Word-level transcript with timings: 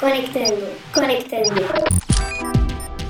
Conectando, 0.00 0.66
conectando. 0.94 1.60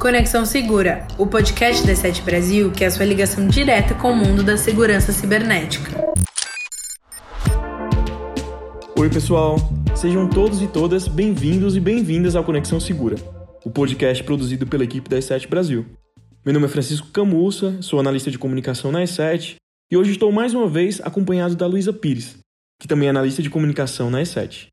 Conexão 0.01 0.45
Segura, 0.45 1.07
o 1.17 1.25
podcast 1.25 1.87
da 1.87 1.95
Sete 1.95 2.21
Brasil 2.21 2.73
que 2.73 2.83
é 2.83 2.89
a 2.89 2.91
sua 2.91 3.05
ligação 3.05 3.47
direta 3.47 3.95
com 3.95 4.11
o 4.11 4.17
mundo 4.17 4.43
da 4.43 4.57
segurança 4.57 5.13
cibernética. 5.13 5.93
Oi, 8.99 9.09
pessoal. 9.09 9.55
Sejam 9.95 10.29
todos 10.29 10.61
e 10.63 10.67
todas 10.67 11.07
bem-vindos 11.07 11.77
e 11.77 11.81
bem-vindas 11.81 12.35
ao 12.35 12.43
Conexão 12.43 12.81
Segura, 12.81 13.15
o 13.65 13.71
podcast 13.71 14.25
produzido 14.25 14.67
pela 14.67 14.83
equipe 14.83 15.09
da 15.09 15.17
E7 15.17 15.47
Brasil. 15.47 15.87
Meu 16.45 16.53
nome 16.53 16.67
é 16.67 16.69
Francisco 16.69 17.07
Camussa, 17.13 17.81
sou 17.83 18.01
analista 18.01 18.33
de 18.33 18.39
comunicação 18.39 18.91
na 18.91 19.05
E7 19.05 19.55
e 19.93 19.97
hoje 19.97 20.11
estou 20.11 20.33
mais 20.33 20.55
uma 20.55 20.69
vez 20.69 21.01
acompanhado 21.01 21.55
da 21.55 21.69
Luísa 21.69 21.93
Pires, 21.93 22.39
que 22.81 22.89
também 22.89 23.07
é 23.07 23.11
analista 23.11 23.41
de 23.41 23.49
comunicação 23.49 24.11
na 24.11 24.23
E7. 24.23 24.70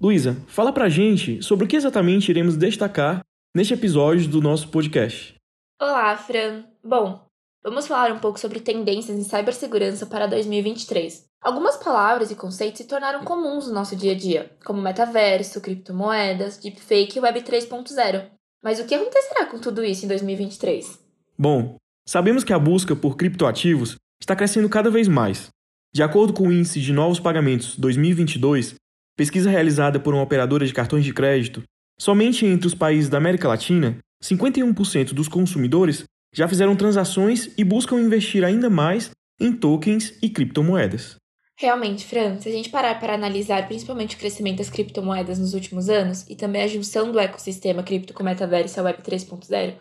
Luísa, 0.00 0.34
fala 0.46 0.72
pra 0.72 0.88
gente 0.88 1.42
sobre 1.42 1.66
o 1.66 1.68
que 1.68 1.76
exatamente 1.76 2.30
iremos 2.30 2.56
destacar 2.56 3.20
neste 3.54 3.74
episódio 3.74 4.26
do 4.28 4.40
nosso 4.40 4.68
podcast. 4.68 5.34
Olá, 5.78 6.16
Fran. 6.16 6.64
Bom, 6.82 7.20
vamos 7.62 7.86
falar 7.86 8.10
um 8.10 8.18
pouco 8.18 8.40
sobre 8.40 8.60
tendências 8.60 9.18
em 9.18 9.22
cibersegurança 9.22 10.06
para 10.06 10.26
2023. 10.26 11.26
Algumas 11.42 11.76
palavras 11.76 12.30
e 12.30 12.34
conceitos 12.34 12.78
se 12.78 12.86
tornaram 12.86 13.24
comuns 13.24 13.66
no 13.66 13.74
nosso 13.74 13.94
dia 13.94 14.12
a 14.12 14.14
dia, 14.16 14.50
como 14.64 14.80
metaverso, 14.80 15.60
criptomoedas, 15.60 16.56
deepfake 16.56 17.18
e 17.18 17.20
Web 17.20 17.42
3.0. 17.42 18.30
Mas 18.64 18.80
o 18.80 18.86
que 18.86 18.94
acontecerá 18.94 19.44
com 19.44 19.58
tudo 19.58 19.84
isso 19.84 20.06
em 20.06 20.08
2023? 20.08 20.98
Bom, 21.38 21.76
sabemos 22.08 22.42
que 22.42 22.54
a 22.54 22.58
busca 22.58 22.96
por 22.96 23.18
criptoativos 23.18 23.96
está 24.18 24.34
crescendo 24.34 24.68
cada 24.70 24.88
vez 24.88 25.08
mais. 25.08 25.48
De 25.94 26.02
acordo 26.02 26.32
com 26.32 26.48
o 26.48 26.52
Índice 26.52 26.80
de 26.80 26.90
Novos 26.90 27.20
Pagamentos 27.20 27.76
2022, 27.76 28.79
Pesquisa 29.20 29.50
realizada 29.50 30.00
por 30.00 30.14
uma 30.14 30.22
operadora 30.22 30.64
de 30.64 30.72
cartões 30.72 31.04
de 31.04 31.12
crédito, 31.12 31.62
somente 32.00 32.46
entre 32.46 32.66
os 32.66 32.74
países 32.74 33.10
da 33.10 33.18
América 33.18 33.46
Latina, 33.46 33.98
51% 34.24 35.12
dos 35.12 35.28
consumidores 35.28 36.04
já 36.34 36.48
fizeram 36.48 36.74
transações 36.74 37.50
e 37.58 37.62
buscam 37.62 38.00
investir 38.00 38.42
ainda 38.42 38.70
mais 38.70 39.10
em 39.38 39.52
tokens 39.52 40.16
e 40.22 40.30
criptomoedas. 40.30 41.16
Realmente, 41.54 42.06
Fran, 42.06 42.40
se 42.40 42.48
a 42.48 42.52
gente 42.52 42.70
parar 42.70 42.98
para 42.98 43.12
analisar 43.12 43.68
principalmente 43.68 44.16
o 44.16 44.18
crescimento 44.18 44.56
das 44.56 44.70
criptomoedas 44.70 45.38
nos 45.38 45.52
últimos 45.52 45.90
anos 45.90 46.24
e 46.26 46.34
também 46.34 46.62
a 46.62 46.66
junção 46.66 47.12
do 47.12 47.20
ecossistema 47.20 47.82
cripto 47.82 48.14
com 48.14 48.22
o 48.22 48.24
metaverso 48.24 48.78
e 48.78 48.80
a 48.80 48.84
Web 48.84 49.02
3.0, 49.02 49.74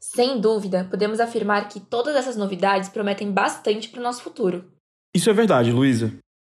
sem 0.00 0.40
dúvida, 0.40 0.88
podemos 0.90 1.20
afirmar 1.20 1.68
que 1.68 1.78
todas 1.78 2.16
essas 2.16 2.36
novidades 2.36 2.88
prometem 2.88 3.30
bastante 3.30 3.88
para 3.88 4.00
o 4.00 4.02
nosso 4.02 4.20
futuro. 4.20 4.64
Isso 5.14 5.30
é 5.30 5.32
verdade, 5.32 5.70
Luísa. 5.70 6.12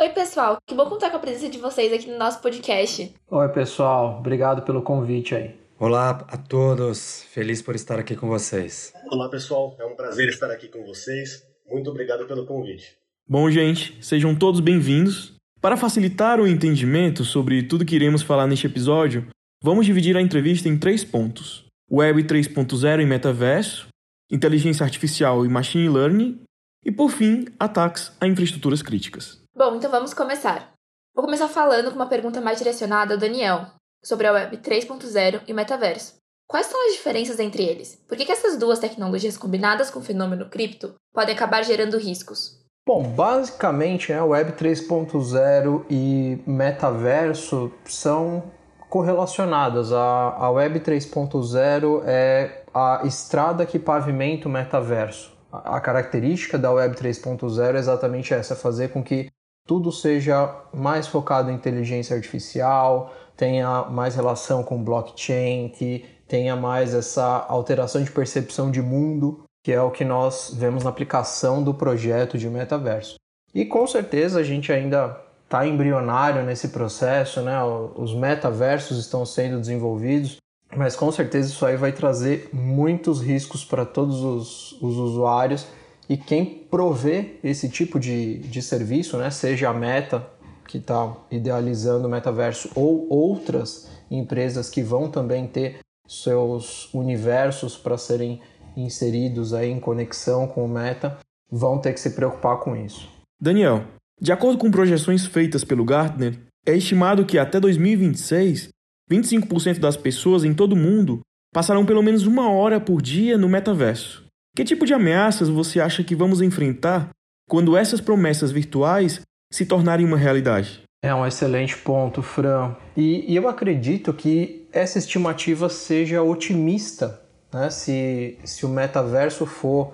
Oi, 0.00 0.08
pessoal, 0.10 0.58
que 0.66 0.74
bom 0.74 0.88
contar 0.88 1.10
com 1.10 1.16
a 1.16 1.20
presença 1.20 1.50
de 1.50 1.58
vocês 1.58 1.92
aqui 1.92 2.08
no 2.10 2.16
nosso 2.16 2.40
podcast. 2.40 3.12
Oi, 3.28 3.48
pessoal, 3.48 4.18
obrigado 4.18 4.62
pelo 4.62 4.82
convite 4.82 5.34
aí. 5.34 5.58
Olá 5.78 6.24
a 6.28 6.36
todos, 6.36 7.24
feliz 7.24 7.60
por 7.60 7.74
estar 7.74 7.98
aqui 7.98 8.14
com 8.14 8.28
vocês. 8.28 8.92
Olá, 9.10 9.28
pessoal, 9.28 9.76
é 9.80 9.84
um 9.84 9.96
prazer 9.96 10.28
estar 10.28 10.50
aqui 10.50 10.68
com 10.68 10.84
vocês. 10.84 11.42
Muito 11.68 11.90
obrigado 11.90 12.26
pelo 12.26 12.46
convite. 12.46 12.96
Bom, 13.28 13.50
gente, 13.50 13.96
sejam 14.04 14.34
todos 14.34 14.60
bem-vindos. 14.60 15.39
Para 15.60 15.76
facilitar 15.76 16.40
o 16.40 16.46
entendimento 16.46 17.22
sobre 17.22 17.62
tudo 17.62 17.84
que 17.84 17.94
iremos 17.94 18.22
falar 18.22 18.46
neste 18.46 18.66
episódio, 18.66 19.28
vamos 19.62 19.84
dividir 19.84 20.16
a 20.16 20.20
entrevista 20.22 20.70
em 20.70 20.78
três 20.78 21.04
pontos. 21.04 21.66
Web 21.92 22.24
3.0 22.24 23.02
e 23.02 23.04
metaverso, 23.04 23.88
inteligência 24.30 24.84
artificial 24.84 25.44
e 25.44 25.50
machine 25.50 25.86
learning, 25.86 26.40
e 26.82 26.90
por 26.90 27.10
fim, 27.10 27.44
ataques 27.58 28.10
a 28.18 28.26
infraestruturas 28.26 28.80
críticas. 28.80 29.38
Bom, 29.54 29.76
então 29.76 29.90
vamos 29.90 30.14
começar. 30.14 30.72
Vou 31.14 31.22
começar 31.22 31.48
falando 31.48 31.90
com 31.90 31.96
uma 31.96 32.08
pergunta 32.08 32.40
mais 32.40 32.56
direcionada 32.56 33.12
ao 33.12 33.20
Daniel, 33.20 33.66
sobre 34.02 34.26
a 34.28 34.32
Web 34.32 34.56
3.0 34.58 35.42
e 35.46 35.52
metaverso. 35.52 36.14
Quais 36.48 36.68
são 36.68 36.86
as 36.86 36.94
diferenças 36.94 37.38
entre 37.38 37.64
eles? 37.64 38.02
Por 38.08 38.16
que, 38.16 38.24
que 38.24 38.32
essas 38.32 38.56
duas 38.56 38.78
tecnologias 38.78 39.36
combinadas 39.36 39.90
com 39.90 39.98
o 39.98 40.02
fenômeno 40.02 40.48
cripto 40.48 40.94
podem 41.12 41.34
acabar 41.34 41.62
gerando 41.62 41.98
riscos? 41.98 42.59
Bom, 42.92 43.04
basicamente, 43.04 44.12
né, 44.12 44.20
Web 44.20 44.54
3.0 44.54 45.84
e 45.88 46.42
metaverso 46.44 47.70
são 47.84 48.42
correlacionadas. 48.88 49.92
A, 49.92 50.34
a 50.36 50.50
Web 50.50 50.80
3.0 50.80 52.02
é 52.04 52.64
a 52.74 53.02
estrada 53.04 53.64
que 53.64 53.78
pavimenta 53.78 54.48
o 54.48 54.50
metaverso. 54.50 55.32
A, 55.52 55.76
a 55.76 55.80
característica 55.80 56.58
da 56.58 56.72
Web 56.72 56.96
3.0 56.96 57.76
é 57.76 57.78
exatamente 57.78 58.34
essa: 58.34 58.56
fazer 58.56 58.88
com 58.88 59.04
que 59.04 59.30
tudo 59.68 59.92
seja 59.92 60.52
mais 60.74 61.06
focado 61.06 61.48
em 61.48 61.54
inteligência 61.54 62.16
artificial, 62.16 63.14
tenha 63.36 63.84
mais 63.84 64.16
relação 64.16 64.64
com 64.64 64.82
blockchain, 64.82 65.68
que 65.68 66.04
tenha 66.26 66.56
mais 66.56 66.92
essa 66.92 67.46
alteração 67.48 68.02
de 68.02 68.10
percepção 68.10 68.68
de 68.68 68.82
mundo, 68.82 69.44
que 69.62 69.72
é 69.72 69.80
o 69.80 69.90
que 69.90 70.04
nós 70.04 70.54
vemos 70.54 70.84
na 70.84 70.90
aplicação 70.90 71.62
do 71.62 71.74
projeto 71.74 72.38
de 72.38 72.48
metaverso. 72.48 73.16
E 73.54 73.64
com 73.64 73.86
certeza 73.86 74.40
a 74.40 74.42
gente 74.42 74.72
ainda 74.72 75.20
está 75.44 75.66
embrionário 75.66 76.44
nesse 76.44 76.68
processo, 76.68 77.42
né? 77.42 77.60
Os 77.96 78.14
metaversos 78.14 78.98
estão 78.98 79.26
sendo 79.26 79.58
desenvolvidos, 79.58 80.36
mas 80.76 80.94
com 80.94 81.10
certeza 81.10 81.48
isso 81.48 81.66
aí 81.66 81.76
vai 81.76 81.90
trazer 81.90 82.48
muitos 82.52 83.20
riscos 83.20 83.64
para 83.64 83.84
todos 83.84 84.22
os, 84.22 84.72
os, 84.80 84.96
usuários 84.96 85.66
e 86.08 86.16
quem 86.16 86.44
provê 86.44 87.38
esse 87.42 87.68
tipo 87.68 87.98
de, 87.98 88.38
de 88.38 88.62
serviço, 88.62 89.16
né? 89.16 89.30
Seja 89.30 89.68
a 89.68 89.74
Meta 89.74 90.24
que 90.68 90.78
está 90.78 91.12
idealizando 91.28 92.06
o 92.06 92.10
metaverso 92.10 92.70
ou 92.76 93.08
outras 93.10 93.90
empresas 94.08 94.70
que 94.70 94.82
vão 94.82 95.10
também 95.10 95.48
ter 95.48 95.80
seus 96.06 96.92
universos 96.94 97.76
para 97.76 97.98
serem 97.98 98.40
inseridos 98.84 99.52
aí 99.52 99.70
em 99.70 99.80
conexão 99.80 100.46
com 100.46 100.64
o 100.64 100.68
Meta, 100.68 101.18
vão 101.50 101.78
ter 101.78 101.92
que 101.92 102.00
se 102.00 102.10
preocupar 102.10 102.58
com 102.58 102.76
isso. 102.76 103.08
Daniel, 103.40 103.84
de 104.20 104.32
acordo 104.32 104.58
com 104.58 104.70
projeções 104.70 105.26
feitas 105.26 105.64
pelo 105.64 105.84
Gartner, 105.84 106.38
é 106.66 106.76
estimado 106.76 107.24
que 107.24 107.38
até 107.38 107.58
2026, 107.58 108.68
25% 109.10 109.78
das 109.78 109.96
pessoas 109.96 110.44
em 110.44 110.54
todo 110.54 110.74
o 110.74 110.76
mundo 110.76 111.20
passarão 111.52 111.84
pelo 111.84 112.02
menos 112.02 112.26
uma 112.26 112.50
hora 112.50 112.80
por 112.80 113.00
dia 113.00 113.36
no 113.36 113.48
metaverso. 113.48 114.24
Que 114.54 114.64
tipo 114.64 114.84
de 114.84 114.94
ameaças 114.94 115.48
você 115.48 115.80
acha 115.80 116.04
que 116.04 116.14
vamos 116.14 116.40
enfrentar 116.42 117.10
quando 117.48 117.76
essas 117.76 118.00
promessas 118.00 118.52
virtuais 118.52 119.20
se 119.52 119.66
tornarem 119.66 120.06
uma 120.06 120.16
realidade? 120.16 120.82
É 121.02 121.14
um 121.14 121.26
excelente 121.26 121.76
ponto, 121.78 122.22
Fran. 122.22 122.76
E, 122.96 123.32
e 123.32 123.34
eu 123.34 123.48
acredito 123.48 124.12
que 124.12 124.68
essa 124.70 124.98
estimativa 124.98 125.68
seja 125.68 126.22
otimista. 126.22 127.22
Né? 127.52 127.70
Se, 127.70 128.38
se 128.44 128.64
o 128.64 128.68
metaverso 128.68 129.46
for 129.46 129.92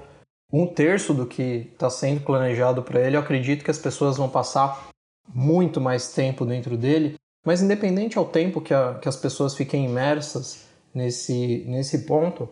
um 0.53 0.67
terço 0.67 1.13
do 1.13 1.27
que 1.27 1.71
está 1.73 1.91
sendo 1.91 2.21
planejado 2.21 2.83
para 2.83 3.01
ele, 3.01 3.17
eu 3.17 3.21
acredito 3.21 3.65
que 3.65 3.71
as 3.71 3.79
pessoas 3.79 4.17
vão 4.17 4.29
passar 4.29 4.89
muito 5.29 5.81
mais 5.81 6.13
tempo 6.13 6.45
dentro 6.45 6.77
dele. 6.77 7.15
Mas 7.45 7.63
independente 7.63 8.19
ao 8.19 8.25
tempo 8.25 8.61
que, 8.61 8.75
a, 8.75 8.95
que 8.95 9.09
as 9.09 9.17
pessoas 9.17 9.55
fiquem 9.55 9.85
imersas 9.85 10.67
nesse, 10.95 11.65
nesse 11.67 12.07
ponto, 12.07 12.49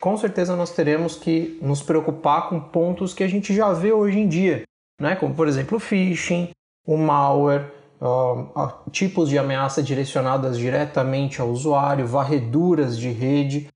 com 0.00 0.16
certeza 0.16 0.56
nós 0.56 0.72
teremos 0.72 1.16
que 1.16 1.58
nos 1.62 1.82
preocupar 1.82 2.48
com 2.48 2.60
pontos 2.60 3.14
que 3.14 3.22
a 3.22 3.28
gente 3.28 3.54
já 3.54 3.72
vê 3.72 3.92
hoje 3.92 4.18
em 4.18 4.28
dia, 4.28 4.64
né? 5.00 5.16
como 5.16 5.34
por 5.34 5.46
exemplo 5.46 5.76
o 5.76 5.80
phishing, 5.80 6.50
o 6.86 6.96
malware, 6.96 7.70
uh, 8.00 8.90
tipos 8.90 9.28
de 9.28 9.38
ameaça 9.38 9.82
direcionadas 9.82 10.58
diretamente 10.58 11.40
ao 11.40 11.48
usuário, 11.48 12.06
varreduras 12.06 12.98
de 12.98 13.10
rede, 13.10 13.68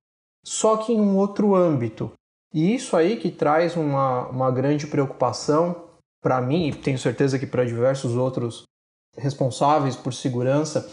só 0.49 0.79
que 0.79 0.95
em 0.95 1.01
um 1.01 1.19
outro 1.19 1.55
âmbito. 1.55 2.11
E 2.55 2.75
isso 2.75 2.97
aí 2.97 3.19
que 3.19 3.31
traz 3.31 3.77
uma, 3.77 4.27
uma 4.29 4.51
grande 4.51 4.87
preocupação 4.87 5.85
para 6.23 6.41
mim, 6.41 6.69
e 6.69 6.75
tenho 6.75 6.99
certeza 6.99 7.39
que 7.39 7.47
para 7.47 7.67
diversos 7.67 8.17
outros 8.17 8.63
responsáveis 9.15 9.95
por 9.95 10.15
segurança, 10.15 10.91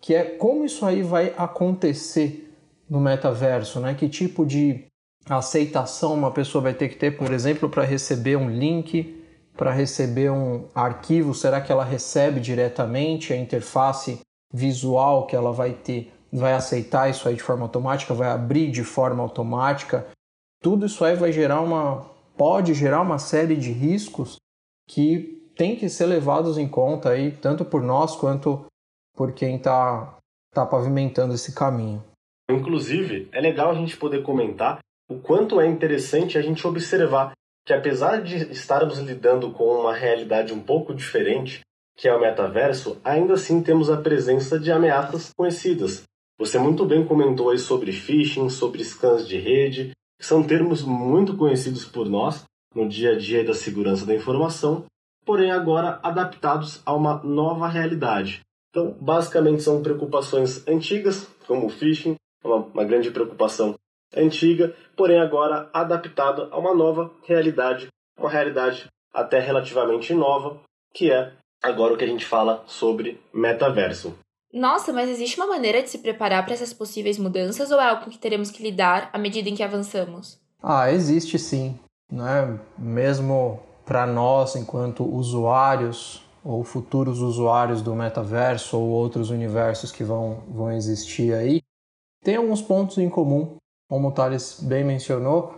que 0.00 0.14
é 0.14 0.22
como 0.22 0.64
isso 0.64 0.86
aí 0.86 1.02
vai 1.02 1.34
acontecer 1.36 2.54
no 2.88 3.00
metaverso, 3.00 3.80
né? 3.80 3.92
Que 3.92 4.08
tipo 4.08 4.46
de 4.46 4.84
aceitação 5.28 6.14
uma 6.14 6.30
pessoa 6.30 6.62
vai 6.62 6.74
ter 6.74 6.88
que 6.88 6.96
ter, 6.96 7.16
por 7.16 7.32
exemplo, 7.32 7.68
para 7.68 7.84
receber 7.84 8.36
um 8.36 8.48
link, 8.48 9.20
para 9.56 9.72
receber 9.72 10.30
um 10.30 10.68
arquivo, 10.74 11.34
será 11.34 11.60
que 11.60 11.72
ela 11.72 11.84
recebe 11.84 12.40
diretamente 12.40 13.32
a 13.32 13.36
interface 13.36 14.20
visual 14.54 15.26
que 15.26 15.34
ela 15.34 15.52
vai 15.52 15.72
ter, 15.72 16.12
vai 16.32 16.54
aceitar 16.54 17.10
isso 17.10 17.28
aí 17.28 17.34
de 17.34 17.42
forma 17.42 17.64
automática, 17.64 18.14
vai 18.14 18.28
abrir 18.30 18.70
de 18.70 18.82
forma 18.82 19.22
automática? 19.22 20.06
Tudo 20.62 20.86
isso 20.86 21.04
aí 21.04 21.14
vai 21.14 21.32
gerar 21.32 21.60
uma 21.60 22.10
pode 22.36 22.72
gerar 22.72 23.02
uma 23.02 23.18
série 23.18 23.56
de 23.56 23.70
riscos 23.70 24.36
que 24.88 25.42
tem 25.54 25.76
que 25.76 25.88
ser 25.88 26.06
levados 26.06 26.56
em 26.56 26.66
conta 26.66 27.10
aí, 27.10 27.30
tanto 27.30 27.64
por 27.64 27.82
nós 27.82 28.16
quanto 28.16 28.64
por 29.14 29.32
quem 29.32 29.56
está 29.56 30.16
tá 30.52 30.64
pavimentando 30.64 31.34
esse 31.34 31.54
caminho. 31.54 32.02
Inclusive, 32.50 33.28
é 33.32 33.40
legal 33.40 33.70
a 33.70 33.74
gente 33.74 33.96
poder 33.96 34.22
comentar 34.22 34.78
o 35.08 35.18
quanto 35.18 35.60
é 35.60 35.66
interessante 35.66 36.38
a 36.38 36.42
gente 36.42 36.66
observar 36.66 37.32
que, 37.66 37.72
apesar 37.72 38.22
de 38.22 38.50
estarmos 38.50 38.98
lidando 38.98 39.50
com 39.52 39.64
uma 39.64 39.94
realidade 39.94 40.52
um 40.52 40.60
pouco 40.60 40.94
diferente, 40.94 41.60
que 41.96 42.08
é 42.08 42.14
o 42.14 42.20
metaverso, 42.20 43.00
ainda 43.04 43.34
assim 43.34 43.62
temos 43.62 43.90
a 43.90 44.00
presença 44.00 44.58
de 44.58 44.72
ameaças 44.72 45.30
conhecidas. 45.36 46.02
Você 46.42 46.58
muito 46.58 46.84
bem 46.84 47.06
comentou 47.06 47.50
aí 47.50 47.58
sobre 47.58 47.92
phishing, 47.92 48.48
sobre 48.48 48.82
scans 48.82 49.28
de 49.28 49.38
rede, 49.38 49.92
que 50.18 50.26
são 50.26 50.42
termos 50.42 50.82
muito 50.82 51.36
conhecidos 51.36 51.84
por 51.84 52.08
nós 52.08 52.44
no 52.74 52.88
dia 52.88 53.12
a 53.12 53.16
dia 53.16 53.44
da 53.44 53.54
segurança 53.54 54.04
da 54.04 54.12
informação, 54.12 54.84
porém 55.24 55.52
agora 55.52 56.00
adaptados 56.02 56.82
a 56.84 56.92
uma 56.94 57.22
nova 57.22 57.68
realidade. 57.68 58.40
Então, 58.70 58.90
basicamente 59.00 59.62
são 59.62 59.84
preocupações 59.84 60.66
antigas, 60.66 61.28
como 61.46 61.66
o 61.66 61.70
phishing, 61.70 62.16
uma, 62.42 62.56
uma 62.56 62.84
grande 62.84 63.12
preocupação 63.12 63.76
antiga, 64.12 64.74
porém 64.96 65.20
agora 65.20 65.70
adaptada 65.72 66.48
a 66.50 66.58
uma 66.58 66.74
nova 66.74 67.12
realidade, 67.22 67.86
uma 68.18 68.28
realidade 68.28 68.88
até 69.14 69.38
relativamente 69.38 70.12
nova, 70.12 70.60
que 70.92 71.08
é 71.08 71.34
agora 71.62 71.94
o 71.94 71.96
que 71.96 72.02
a 72.02 72.08
gente 72.08 72.26
fala 72.26 72.64
sobre 72.66 73.20
metaverso. 73.32 74.18
Nossa, 74.52 74.92
mas 74.92 75.08
existe 75.08 75.40
uma 75.40 75.46
maneira 75.46 75.82
de 75.82 75.88
se 75.88 75.98
preparar 75.98 76.44
para 76.44 76.52
essas 76.52 76.72
possíveis 76.72 77.18
mudanças 77.18 77.70
ou 77.70 77.80
é 77.80 77.88
algo 77.88 78.10
que 78.10 78.18
teremos 78.18 78.50
que 78.50 78.62
lidar 78.62 79.08
à 79.12 79.18
medida 79.18 79.48
em 79.48 79.54
que 79.54 79.62
avançamos? 79.62 80.38
Ah, 80.62 80.92
existe 80.92 81.38
sim, 81.38 81.78
né? 82.10 82.60
Mesmo 82.78 83.60
para 83.84 84.06
nós 84.06 84.54
enquanto 84.54 85.04
usuários 85.04 86.22
ou 86.44 86.62
futuros 86.64 87.20
usuários 87.20 87.82
do 87.82 87.94
metaverso 87.94 88.78
ou 88.78 88.88
outros 88.88 89.30
universos 89.30 89.90
que 89.90 90.04
vão, 90.04 90.42
vão 90.48 90.72
existir 90.72 91.32
aí, 91.32 91.62
tem 92.22 92.36
alguns 92.36 92.60
pontos 92.60 92.98
em 92.98 93.08
comum, 93.08 93.56
como 93.88 94.08
o 94.08 94.12
Thales 94.12 94.60
bem 94.62 94.84
mencionou. 94.84 95.56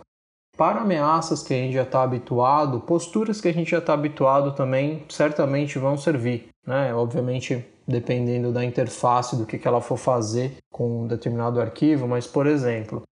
Para 0.57 0.81
ameaças 0.81 1.43
que 1.43 1.53
a 1.53 1.57
gente 1.57 1.73
já 1.73 1.83
está 1.83 2.01
habituado, 2.01 2.79
posturas 2.79 3.41
que 3.41 3.47
a 3.49 3.53
gente 3.53 3.71
já 3.71 3.79
está 3.79 3.93
habituado 3.93 4.53
também 4.53 5.03
certamente 5.09 5.77
vão 5.77 5.97
servir. 5.97 6.47
Né? 6.65 6.93
Obviamente, 6.93 7.65
dependendo 7.85 8.53
da 8.53 8.63
interface, 8.63 9.35
do 9.35 9.45
que, 9.45 9.57
que 9.57 9.67
ela 9.67 9.81
for 9.81 9.97
fazer 9.97 10.57
com 10.71 11.03
um 11.03 11.07
determinado 11.07 11.59
arquivo, 11.59 12.07
mas, 12.07 12.25
por 12.25 12.47
exemplo, 12.47 13.03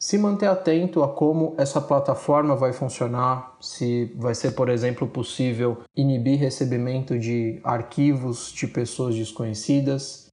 se 0.00 0.16
manter 0.16 0.46
atento 0.46 1.02
a 1.02 1.08
como 1.08 1.54
essa 1.58 1.80
plataforma 1.80 2.56
vai 2.56 2.72
funcionar, 2.72 3.56
se 3.60 4.12
vai 4.16 4.34
ser, 4.34 4.52
por 4.52 4.68
exemplo, 4.68 5.06
possível 5.06 5.78
inibir 5.96 6.38
recebimento 6.38 7.18
de 7.18 7.60
arquivos 7.62 8.52
de 8.52 8.66
pessoas 8.66 9.14
desconhecidas, 9.14 10.26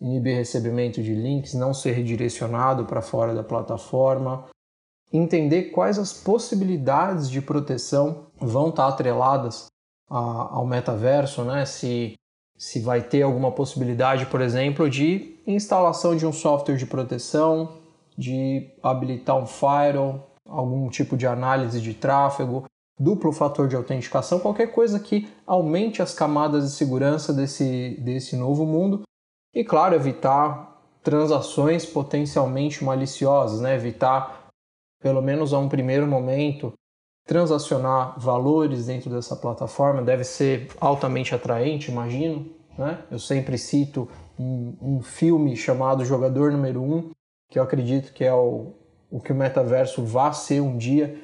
inibir 0.00 0.36
recebimento 0.36 1.02
de 1.02 1.14
links, 1.14 1.54
não 1.54 1.72
ser 1.72 1.92
redirecionado 1.92 2.84
para 2.84 3.00
fora 3.00 3.34
da 3.34 3.42
plataforma, 3.42 4.44
entender 5.16 5.70
quais 5.70 5.98
as 5.98 6.12
possibilidades 6.12 7.30
de 7.30 7.40
proteção 7.40 8.26
vão 8.38 8.70
estar 8.70 8.88
atreladas 8.88 9.68
ao 10.08 10.66
metaverso, 10.66 11.44
né? 11.44 11.64
Se, 11.64 12.14
se 12.56 12.80
vai 12.80 13.00
ter 13.00 13.22
alguma 13.22 13.50
possibilidade, 13.52 14.26
por 14.26 14.40
exemplo, 14.40 14.90
de 14.90 15.40
instalação 15.46 16.16
de 16.16 16.26
um 16.26 16.32
software 16.32 16.76
de 16.76 16.86
proteção, 16.86 17.78
de 18.16 18.70
habilitar 18.82 19.36
um 19.36 19.46
firewall, 19.46 20.30
algum 20.46 20.88
tipo 20.88 21.16
de 21.16 21.26
análise 21.26 21.80
de 21.80 21.94
tráfego, 21.94 22.64
duplo 22.98 23.32
fator 23.32 23.66
de 23.66 23.76
autenticação, 23.76 24.38
qualquer 24.38 24.68
coisa 24.68 25.00
que 25.00 25.28
aumente 25.46 26.02
as 26.02 26.14
camadas 26.14 26.64
de 26.64 26.70
segurança 26.76 27.32
desse, 27.32 27.98
desse 28.00 28.36
novo 28.36 28.64
mundo 28.64 29.02
e, 29.54 29.64
claro, 29.64 29.94
evitar 29.94 30.74
transações 31.02 31.84
potencialmente 31.84 32.82
maliciosas, 32.84 33.60
né? 33.60 33.74
evitar, 33.74 34.43
pelo 35.04 35.20
menos 35.20 35.52
a 35.52 35.58
um 35.58 35.68
primeiro 35.68 36.06
momento, 36.06 36.72
transacionar 37.26 38.18
valores 38.18 38.86
dentro 38.86 39.10
dessa 39.10 39.36
plataforma. 39.36 40.00
Deve 40.00 40.24
ser 40.24 40.68
altamente 40.80 41.34
atraente, 41.34 41.90
imagino. 41.90 42.50
Né? 42.78 43.04
Eu 43.10 43.18
sempre 43.18 43.58
cito 43.58 44.08
um, 44.40 44.74
um 44.80 45.02
filme 45.02 45.54
chamado 45.56 46.06
Jogador 46.06 46.50
Número 46.50 46.80
1, 46.82 46.96
um, 46.96 47.10
que 47.50 47.58
eu 47.58 47.62
acredito 47.62 48.14
que 48.14 48.24
é 48.24 48.32
o, 48.32 48.72
o 49.10 49.20
que 49.20 49.30
o 49.30 49.34
metaverso 49.34 50.02
vai 50.02 50.32
ser 50.32 50.62
um 50.62 50.78
dia, 50.78 51.22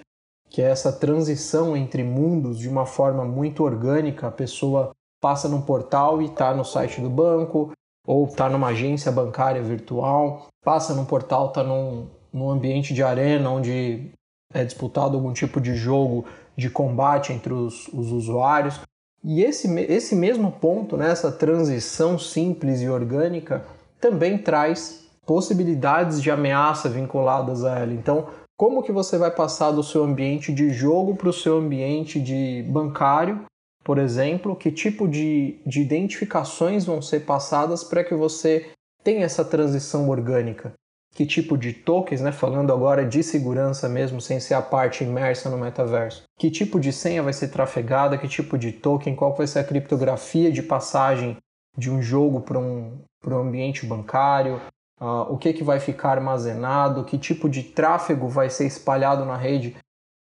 que 0.51 0.61
é 0.61 0.67
essa 0.67 0.93
transição 0.93 1.75
entre 1.75 2.05
mundos 2.05 2.59
de 2.59 2.69
uma 2.69 2.85
forma 2.85 3.25
muito 3.25 3.65
orgânica. 3.65 4.27
A 4.27 4.31
pessoa 4.31 4.91
passa 5.23 5.49
num 5.49 5.63
portal 5.63 6.21
e 6.21 6.27
está 6.27 6.53
no 6.53 6.67
site 6.67 7.01
do 7.01 7.09
banco, 7.09 7.73
ou 8.07 8.27
está 8.27 8.47
numa 8.51 8.69
agência 8.69 9.11
bancária 9.11 9.63
virtual, 9.63 10.49
passa 10.63 10.95
num 10.95 11.07
portal, 11.07 11.47
está 11.49 11.65
num, 11.65 12.11
num 12.33 12.51
ambiente 12.51 12.95
de 12.95 13.03
arena 13.03 13.51
onde 13.51 14.11
é 14.53 14.65
disputado 14.65 15.17
algum 15.17 15.33
tipo 15.33 15.61
de 15.61 15.75
jogo 15.75 16.25
de 16.57 16.69
combate 16.69 17.33
entre 17.33 17.53
os, 17.53 17.89
os 17.89 18.11
usuários. 18.13 18.81
E 19.23 19.43
esse, 19.43 19.69
esse 19.81 20.17
mesmo 20.17 20.51
ponto, 20.53 20.97
né, 20.97 21.11
essa 21.11 21.31
transição 21.31 22.19
simples 22.19 22.81
e 22.81 22.89
orgânica, 22.89 23.65
também 24.01 24.39
traz 24.39 25.05
possibilidades 25.27 26.23
de 26.23 26.31
ameaça 26.31 26.89
vinculadas 26.89 27.65
a 27.65 27.79
ela. 27.79 27.93
Então, 27.93 28.29
como 28.57 28.83
que 28.83 28.93
você 28.93 29.19
vai 29.19 29.31
passar 29.31 29.71
do 29.71 29.83
seu 29.83 30.05
ambiente 30.05 30.53
de 30.53 30.71
jogo 30.71 31.15
para 31.15 31.29
o 31.29 31.33
seu 31.33 31.59
ambiente 31.59 32.21
de 32.21 32.65
bancário 32.69 33.45
por 33.83 33.99
exemplo, 33.99 34.55
que 34.55 34.71
tipo 34.71 35.09
de, 35.09 35.59
de 35.67 35.81
identificações 35.81 36.85
vão 36.85 37.01
ser 37.01 37.21
passadas 37.21 37.83
para 37.83 38.05
que 38.05 38.15
você 38.15 38.71
tenha 39.03 39.25
essa 39.25 39.45
transição 39.45 40.09
orgânica? 40.09 40.73
Que 41.15 41.27
tipo 41.27 41.59
de 41.59 41.73
tokens, 41.73 42.21
né, 42.21 42.31
falando 42.31 42.73
agora 42.73 43.05
de 43.05 43.23
segurança 43.23 43.89
mesmo, 43.89 44.21
sem 44.21 44.39
ser 44.39 44.55
a 44.55 44.63
parte 44.63 45.03
imersa 45.03 45.51
no 45.51 45.59
metaverso? 45.59 46.23
Que 46.39 46.51
tipo 46.51 46.79
de 46.79 46.93
senha 46.93 47.23
vai 47.23 47.33
ser 47.33 47.49
trafegada? 47.49 48.17
Que 48.17 48.29
tipo 48.29 48.57
de 48.57 48.73
token? 48.73 49.17
Qual 49.17 49.35
vai 49.35 49.47
ser 49.47 49.59
a 49.59 49.65
criptografia 49.65 50.53
de 50.53 50.63
passagem 50.63 51.37
de 51.77 51.91
um 51.91 52.01
jogo 52.01 52.41
para 52.41 52.59
um, 52.59 53.03
um 53.27 53.37
ambiente 53.37 53.85
bancário? 53.85 54.61
Uh, 55.01 55.33
o 55.33 55.39
que, 55.39 55.53
que 55.53 55.65
vai 55.65 55.81
ficar 55.81 56.11
armazenado? 56.13 57.05
Que 57.05 57.19
tipo 57.19 57.49
de 57.49 57.63
tráfego 57.65 58.29
vai 58.29 58.49
ser 58.49 58.67
espalhado 58.67 59.25
na 59.25 59.37
rede 59.37 59.77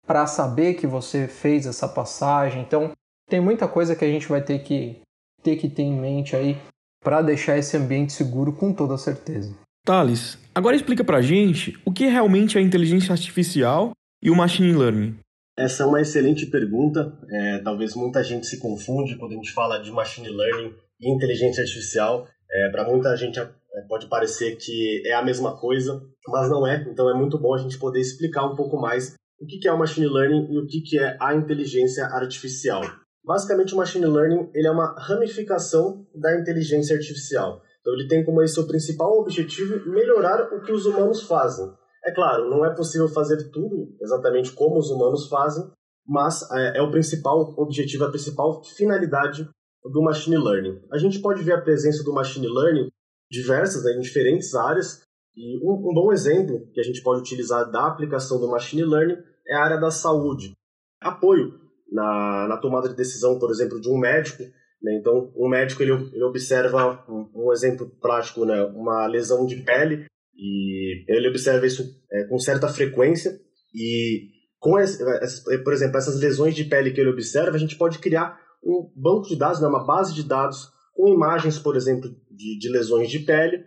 para 0.07 0.27
saber 0.27 0.75
que 0.75 0.87
você 0.87 1.27
fez 1.27 1.67
essa 1.67 1.89
passagem? 1.89 2.63
Então, 2.63 2.93
tem 3.29 3.41
muita 3.41 3.67
coisa 3.67 3.97
que 3.97 4.05
a 4.05 4.11
gente 4.11 4.29
vai 4.29 4.41
ter 4.41 4.61
que 4.61 5.01
ter 5.43 5.57
que 5.57 5.69
ter 5.69 5.83
em 5.83 5.99
mente 5.99 6.35
aí 6.35 6.59
para 7.03 7.23
deixar 7.23 7.57
esse 7.57 7.77
ambiente 7.77 8.13
seguro 8.13 8.53
com 8.53 8.73
toda 8.73 8.99
certeza. 8.99 9.55
Thales, 9.87 10.37
agora 10.53 10.75
explica 10.75 11.05
pra 11.05 11.23
gente 11.23 11.79
o 11.85 11.93
que 11.93 12.07
realmente 12.07 12.59
é 12.59 12.61
inteligência 12.61 13.13
artificial 13.13 13.93
e 14.21 14.29
o 14.29 14.35
machine 14.35 14.73
learning. 14.73 15.17
Essa 15.57 15.85
é 15.85 15.87
uma 15.87 16.01
excelente 16.01 16.45
pergunta. 16.47 17.17
É, 17.31 17.59
talvez 17.59 17.95
muita 17.95 18.21
gente 18.25 18.49
se 18.49 18.59
confunde 18.59 19.17
quando 19.17 19.33
a 19.33 19.37
gente 19.37 19.53
fala 19.53 19.79
de 19.79 19.93
machine 19.93 20.29
learning 20.29 20.75
e 21.01 21.15
inteligência 21.15 21.63
artificial. 21.63 22.27
É, 22.51 22.69
para 22.71 22.85
muita 22.91 23.17
gente 23.17 23.39
é, 23.39 23.49
pode 23.89 24.09
parecer 24.09 24.57
que 24.57 25.03
é 25.07 25.15
a 25.15 25.25
mesma 25.25 25.57
coisa, 25.57 26.03
mas 26.27 26.51
não 26.51 26.67
é. 26.67 26.85
Então 26.91 27.09
é 27.09 27.15
muito 27.15 27.39
bom 27.39 27.55
a 27.55 27.59
gente 27.59 27.79
poder 27.79 28.01
explicar 28.01 28.45
um 28.45 28.57
pouco 28.57 28.77
mais 28.77 29.15
o 29.41 29.47
que 29.47 29.69
é 29.69 29.73
o 29.73 29.79
machine 29.79 30.09
learning 30.09 30.49
e 30.51 30.59
o 30.59 30.67
que 30.67 30.99
é 30.99 31.17
a 31.21 31.33
inteligência 31.33 32.07
artificial. 32.07 32.83
Basicamente, 33.25 33.73
o 33.73 33.77
machine 33.77 34.07
learning 34.07 34.51
ele 34.53 34.67
é 34.67 34.71
uma 34.71 34.97
ramificação 34.99 36.05
da 36.13 36.39
inteligência 36.41 36.97
artificial. 36.97 37.63
Então, 37.87 37.95
ele 37.95 38.09
tem 38.09 38.25
como 38.25 38.45
seu 38.49 38.67
principal 38.67 39.17
objetivo 39.21 39.89
melhorar 39.89 40.53
o 40.53 40.61
que 40.61 40.73
os 40.73 40.87
humanos 40.87 41.23
fazem. 41.23 41.73
É 42.05 42.11
claro, 42.11 42.51
não 42.51 42.65
é 42.65 42.75
possível 42.75 43.07
fazer 43.09 43.49
tudo 43.53 43.97
exatamente 44.01 44.51
como 44.51 44.77
os 44.77 44.91
humanos 44.91 45.29
fazem, 45.29 45.65
mas 46.05 46.43
é, 46.51 46.79
é 46.79 46.83
o 46.83 46.91
principal 46.91 47.55
objetivo, 47.57 48.05
a 48.05 48.11
principal 48.11 48.61
finalidade 48.65 49.49
do 49.85 50.03
machine 50.03 50.37
learning. 50.37 50.81
A 50.93 50.99
gente 50.99 51.21
pode 51.21 51.45
ver 51.45 51.53
a 51.53 51.61
presença 51.61 52.03
do 52.03 52.13
machine 52.13 52.49
learning 52.49 52.91
diversas, 53.31 53.85
né, 53.85 53.93
em 53.93 54.01
diferentes 54.01 54.53
áreas, 54.57 55.03
e 55.37 55.57
um, 55.65 55.75
um, 55.75 55.95
bom 55.95 56.13
exemplo 56.13 56.69
que 56.73 56.81
a 56.81 56.85
gente 56.85 57.01
pode 57.03 57.21
utilizar 57.21 57.71
da 57.71 57.87
aplicação 57.87 58.41
do 58.41 58.49
machine 58.49 58.85
learning 58.85 59.19
é 59.47 59.55
a 59.55 59.63
área 59.63 59.79
da 59.79 59.93
saúde. 59.93 60.57
Apoio 61.01 61.55
na, 61.93 62.49
na 62.49 62.57
tomada 62.57 62.89
de 62.89 62.97
decisão, 62.97 63.39
por 63.39 63.49
exemplo, 63.49 63.81
de 63.81 63.89
um 63.89 63.97
médico. 63.97 64.43
Né? 64.87 64.95
Então, 64.95 65.33
um 65.37 65.49
médico 65.49 65.83
ele, 65.83 65.91
ele 66.13 66.23
observa, 66.23 67.05
um, 67.09 67.29
um, 67.35 67.53
exemplo 67.53 67.91
prático, 68.01 68.45
né? 68.45 68.63
uma 68.67 69.05
lesão 69.09 69.45
de 69.45 69.57
pele, 69.57 70.07
e 70.37 71.05
ele 71.09 71.29
observa 71.29 71.67
isso 71.67 71.83
é, 72.13 72.25
com 72.25 72.39
certa 72.39 72.69
frequência, 72.69 73.37
e 73.75 74.29
com 74.61 74.79
esse, 74.79 75.03
por 75.65 75.73
exemplo, 75.73 75.97
essas 75.97 76.21
lesões 76.21 76.55
de 76.55 76.65
pele 76.65 76.93
que 76.93 77.01
ele 77.01 77.11
observa, 77.11 77.57
a 77.57 77.59
gente 77.59 77.77
pode 77.77 77.99
criar 77.99 78.41
um 78.65 78.89
banco 78.95 79.27
de 79.27 79.37
dados, 79.37 79.61
né? 79.61 79.67
uma 79.67 79.85
base 79.85 80.15
de 80.15 80.23
dados 80.23 80.71
com 80.95 81.13
imagens, 81.13 81.59
por 81.59 81.77
exemplo, 81.77 82.09
de, 82.31 82.57
de 82.57 82.69
lesões 82.71 83.11
de 83.11 83.19
pele, 83.19 83.65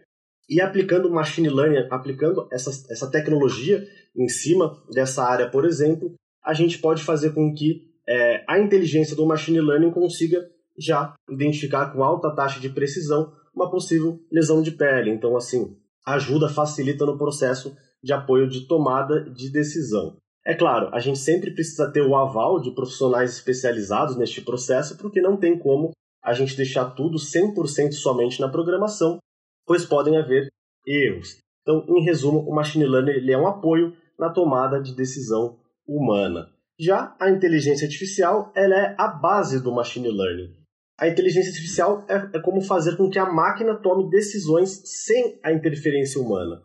e 0.50 0.62
aplicando 0.62 1.12
machine 1.12 1.50
learning, 1.50 1.86
aplicando 1.92 2.48
essa, 2.52 2.72
essa 2.90 3.12
tecnologia 3.12 3.86
em 4.16 4.30
cima 4.30 4.82
dessa 4.90 5.24
área, 5.24 5.50
por 5.50 5.66
exemplo, 5.66 6.16
a 6.44 6.54
gente 6.54 6.80
pode 6.80 7.04
fazer 7.04 7.34
com 7.34 7.54
que 7.54 7.90
é, 8.08 8.44
a 8.48 8.58
inteligência 8.58 9.16
do 9.16 9.26
machine 9.26 9.60
learning 9.60 9.92
consiga 9.92 10.44
já 10.80 11.14
identificar 11.30 11.92
com 11.92 12.04
alta 12.04 12.34
taxa 12.34 12.60
de 12.60 12.70
precisão 12.70 13.34
uma 13.54 13.70
possível 13.70 14.20
lesão 14.32 14.62
de 14.62 14.72
pele. 14.72 15.12
Então, 15.12 15.36
assim, 15.36 15.76
ajuda, 16.06 16.50
facilita 16.50 17.06
no 17.06 17.18
processo 17.18 17.76
de 18.02 18.14
apoio 18.14 18.48
de 18.48 18.68
tomada 18.68 19.30
de 19.30 19.52
decisão. 19.52 20.18
É 20.46 20.56
claro, 20.56 20.90
a 20.94 21.00
gente 21.00 21.20
sempre 21.20 21.52
precisa 21.52 21.92
ter 21.92 22.02
o 22.02 22.16
aval 22.16 22.62
de 22.62 22.72
profissionais 22.72 23.34
especializados 23.34 24.16
neste 24.16 24.42
processo, 24.42 24.98
porque 24.98 25.22
não 25.22 25.38
tem 25.38 25.58
como 25.58 25.92
a 26.24 26.34
gente 26.34 26.56
deixar 26.56 26.86
tudo 26.92 27.18
100% 27.18 27.92
somente 27.92 28.40
na 28.40 28.48
programação, 28.48 29.20
pois 29.66 29.86
podem 29.86 30.18
haver 30.18 30.48
erros. 30.88 31.38
Então, 31.62 31.86
em 31.88 32.04
resumo, 32.04 32.40
o 32.40 32.56
machine 32.56 32.86
learning 32.86 33.12
ele 33.12 33.34
é 33.34 33.38
um 33.38 33.48
apoio 33.48 33.94
na 34.18 34.30
tomada 34.30 34.82
de 34.82 34.96
decisão 34.96 35.60
humana. 35.88 36.50
Já 36.80 37.16
a 37.20 37.30
inteligência 37.30 37.86
artificial 37.86 38.52
ela 38.56 38.76
é 38.76 38.96
a 38.98 39.08
base 39.08 39.62
do 39.62 39.72
machine 39.72 40.10
learning. 40.10 40.59
A 41.00 41.08
inteligência 41.08 41.50
artificial 41.50 42.06
é, 42.10 42.38
é 42.38 42.42
como 42.42 42.62
fazer 42.62 42.98
com 42.98 43.10
que 43.10 43.18
a 43.18 43.32
máquina 43.32 43.76
tome 43.76 44.10
decisões 44.10 44.82
sem 44.84 45.40
a 45.42 45.52
interferência 45.52 46.22
humana. 46.22 46.62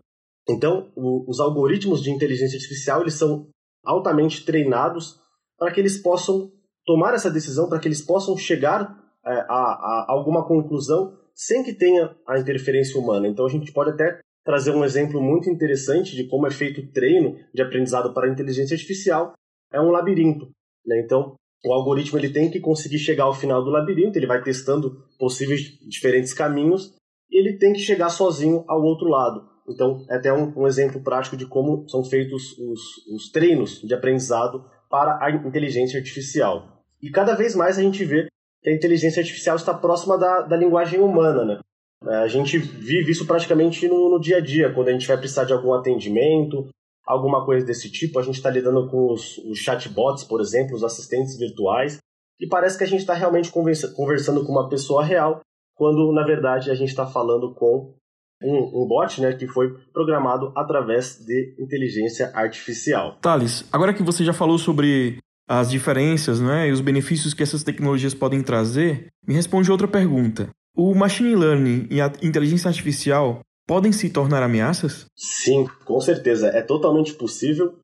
Então, 0.48 0.90
o, 0.96 1.24
os 1.30 1.38
algoritmos 1.38 2.02
de 2.02 2.10
inteligência 2.10 2.56
artificial 2.56 3.00
eles 3.00 3.14
são 3.14 3.48
altamente 3.84 4.44
treinados 4.44 5.20
para 5.56 5.72
que 5.72 5.80
eles 5.80 5.98
possam 5.98 6.50
tomar 6.84 7.14
essa 7.14 7.30
decisão, 7.30 7.68
para 7.68 7.78
que 7.78 7.86
eles 7.86 8.02
possam 8.02 8.36
chegar 8.36 8.98
é, 9.24 9.30
a, 9.30 9.44
a, 9.48 10.06
alguma 10.08 10.46
conclusão 10.46 11.16
sem 11.32 11.62
que 11.62 11.72
tenha 11.72 12.14
a 12.26 12.38
interferência 12.38 13.00
humana. 13.00 13.28
Então 13.28 13.46
a 13.46 13.48
gente 13.48 13.72
pode 13.72 13.90
até 13.90 14.20
trazer 14.44 14.72
um 14.72 14.84
exemplo 14.84 15.22
muito 15.22 15.48
interessante 15.48 16.14
de 16.14 16.28
como 16.28 16.46
é 16.46 16.50
feito 16.50 16.80
o 16.80 16.92
treino 16.92 17.38
de 17.54 17.62
aprendizado 17.62 18.12
para 18.12 18.26
a 18.26 18.30
inteligência 18.30 18.74
artificial. 18.74 19.32
É 19.72 19.80
um 19.80 19.90
labirinto. 19.90 20.50
Né? 20.84 21.00
Então 21.00 21.36
o 21.64 21.72
algoritmo 21.72 22.18
ele 22.18 22.30
tem 22.30 22.50
que 22.50 22.60
conseguir 22.60 22.98
chegar 22.98 23.24
ao 23.24 23.34
final 23.34 23.64
do 23.64 23.70
labirinto, 23.70 24.18
ele 24.18 24.26
vai 24.26 24.42
testando 24.42 25.02
possíveis 25.18 25.78
diferentes 25.88 26.34
caminhos 26.34 26.94
e 27.30 27.38
ele 27.38 27.58
tem 27.58 27.72
que 27.72 27.78
chegar 27.78 28.10
sozinho 28.10 28.64
ao 28.68 28.82
outro 28.82 29.08
lado. 29.08 29.48
Então, 29.68 30.04
é 30.10 30.16
até 30.16 30.32
um, 30.32 30.52
um 30.56 30.66
exemplo 30.66 31.02
prático 31.02 31.36
de 31.36 31.46
como 31.46 31.88
são 31.88 32.04
feitos 32.04 32.58
os, 32.58 32.80
os 33.14 33.30
treinos 33.30 33.80
de 33.80 33.94
aprendizado 33.94 34.64
para 34.90 35.18
a 35.24 35.30
inteligência 35.30 35.98
artificial. 35.98 36.82
E 37.02 37.10
cada 37.10 37.34
vez 37.34 37.54
mais 37.54 37.78
a 37.78 37.82
gente 37.82 38.04
vê 38.04 38.28
que 38.62 38.70
a 38.70 38.74
inteligência 38.74 39.20
artificial 39.20 39.56
está 39.56 39.72
próxima 39.72 40.18
da, 40.18 40.42
da 40.42 40.56
linguagem 40.56 41.00
humana, 41.00 41.44
né? 41.44 41.60
É, 42.06 42.16
a 42.16 42.26
gente 42.26 42.58
vive 42.58 43.12
isso 43.12 43.26
praticamente 43.26 43.88
no, 43.88 44.10
no, 44.10 44.20
dia 44.20 44.36
a 44.36 44.40
dia, 44.40 44.72
quando 44.72 44.88
a 44.88 44.92
gente 44.92 45.06
vai 45.06 45.16
precisar 45.16 45.44
de 45.44 45.54
algum 45.54 45.72
atendimento, 45.72 46.68
alguma 47.06 47.44
coisa 47.44 47.64
desse 47.64 47.90
tipo. 47.90 48.18
A 48.18 48.22
gente 48.22 48.36
está 48.36 48.50
lidando 48.50 48.88
com 48.88 49.12
os, 49.12 49.38
os, 49.38 49.58
chatbots, 49.58 50.24
por 50.24 50.40
exemplo, 50.40 50.74
os 50.74 50.84
assistentes 50.84 51.36
virtuais, 51.36 51.98
e 52.40 52.46
parece 52.46 52.76
que 52.76 52.84
a 52.84 52.86
gente 52.86 53.00
está 53.00 53.14
realmente 53.14 53.50
conversa, 53.50 53.88
conversando 53.94 54.44
com 54.44 54.52
uma 54.52 54.68
pessoa 54.68 55.04
real, 55.04 55.40
quando 55.74 56.12
na 56.12 56.24
verdade 56.24 56.70
a 56.70 56.74
gente 56.74 56.90
está 56.90 57.06
falando 57.06 57.54
com 57.54 57.94
um, 58.42 58.82
um, 58.82 58.86
bot 58.86 59.20
né, 59.20 59.32
que 59.32 59.46
foi 59.46 59.72
programado 59.92 60.52
através 60.56 61.18
de 61.24 61.54
inteligência 61.58 62.30
artificial. 62.34 63.18
Thales, 63.20 63.64
agora 63.72 63.94
que 63.94 64.02
você 64.02 64.24
já 64.24 64.32
falou 64.32 64.58
sobre 64.58 65.18
as 65.48 65.70
diferenças 65.70 66.40
né, 66.40 66.68
e 66.68 66.72
os 66.72 66.80
benefícios 66.80 67.34
que 67.34 67.42
essas 67.42 67.62
tecnologias 67.62 68.14
podem 68.14 68.42
trazer, 68.42 69.08
me 69.26 69.34
responde 69.34 69.70
outra 69.70 69.86
pergunta. 69.86 70.48
O 70.76 70.94
machine 70.94 71.36
learning 71.36 71.86
e 71.90 72.00
a 72.00 72.12
inteligência 72.22 72.68
artificial 72.68 73.40
podem 73.66 73.92
se 73.92 74.10
tornar 74.10 74.42
ameaças? 74.42 75.06
Sim, 75.16 75.66
com 75.84 76.00
certeza. 76.00 76.48
É 76.48 76.62
totalmente 76.62 77.14
possível. 77.14 77.78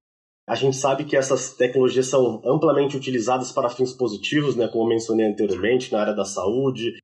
A 0.49 0.55
gente 0.55 0.77
sabe 0.77 1.05
que 1.05 1.17
essas 1.17 1.55
tecnologias 1.55 2.07
são 2.07 2.43
amplamente 2.45 2.97
utilizadas 2.97 3.53
para 3.53 3.71
fins 3.71 3.93
positivos, 3.93 4.57
né, 4.57 4.67
como 4.69 4.89
mencionei 4.89 5.27
anteriormente, 5.27 5.93
na 5.93 6.01
área 6.01 6.15
da 6.15 6.25
saúde, 6.25 6.99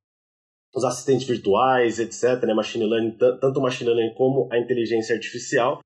os 0.75 0.85
assistentes 0.85 1.27
virtuais, 1.27 1.99
etc., 2.01 2.43
né, 2.45 2.55
machine 2.55 2.85
learning, 2.85 3.17
tanto 3.41 3.61
o 3.61 3.63
machine 3.63 3.91
learning 3.91 4.15
como 4.15 4.49
a 4.53 4.59
inteligência 4.59 5.15
artificial. 5.15 5.79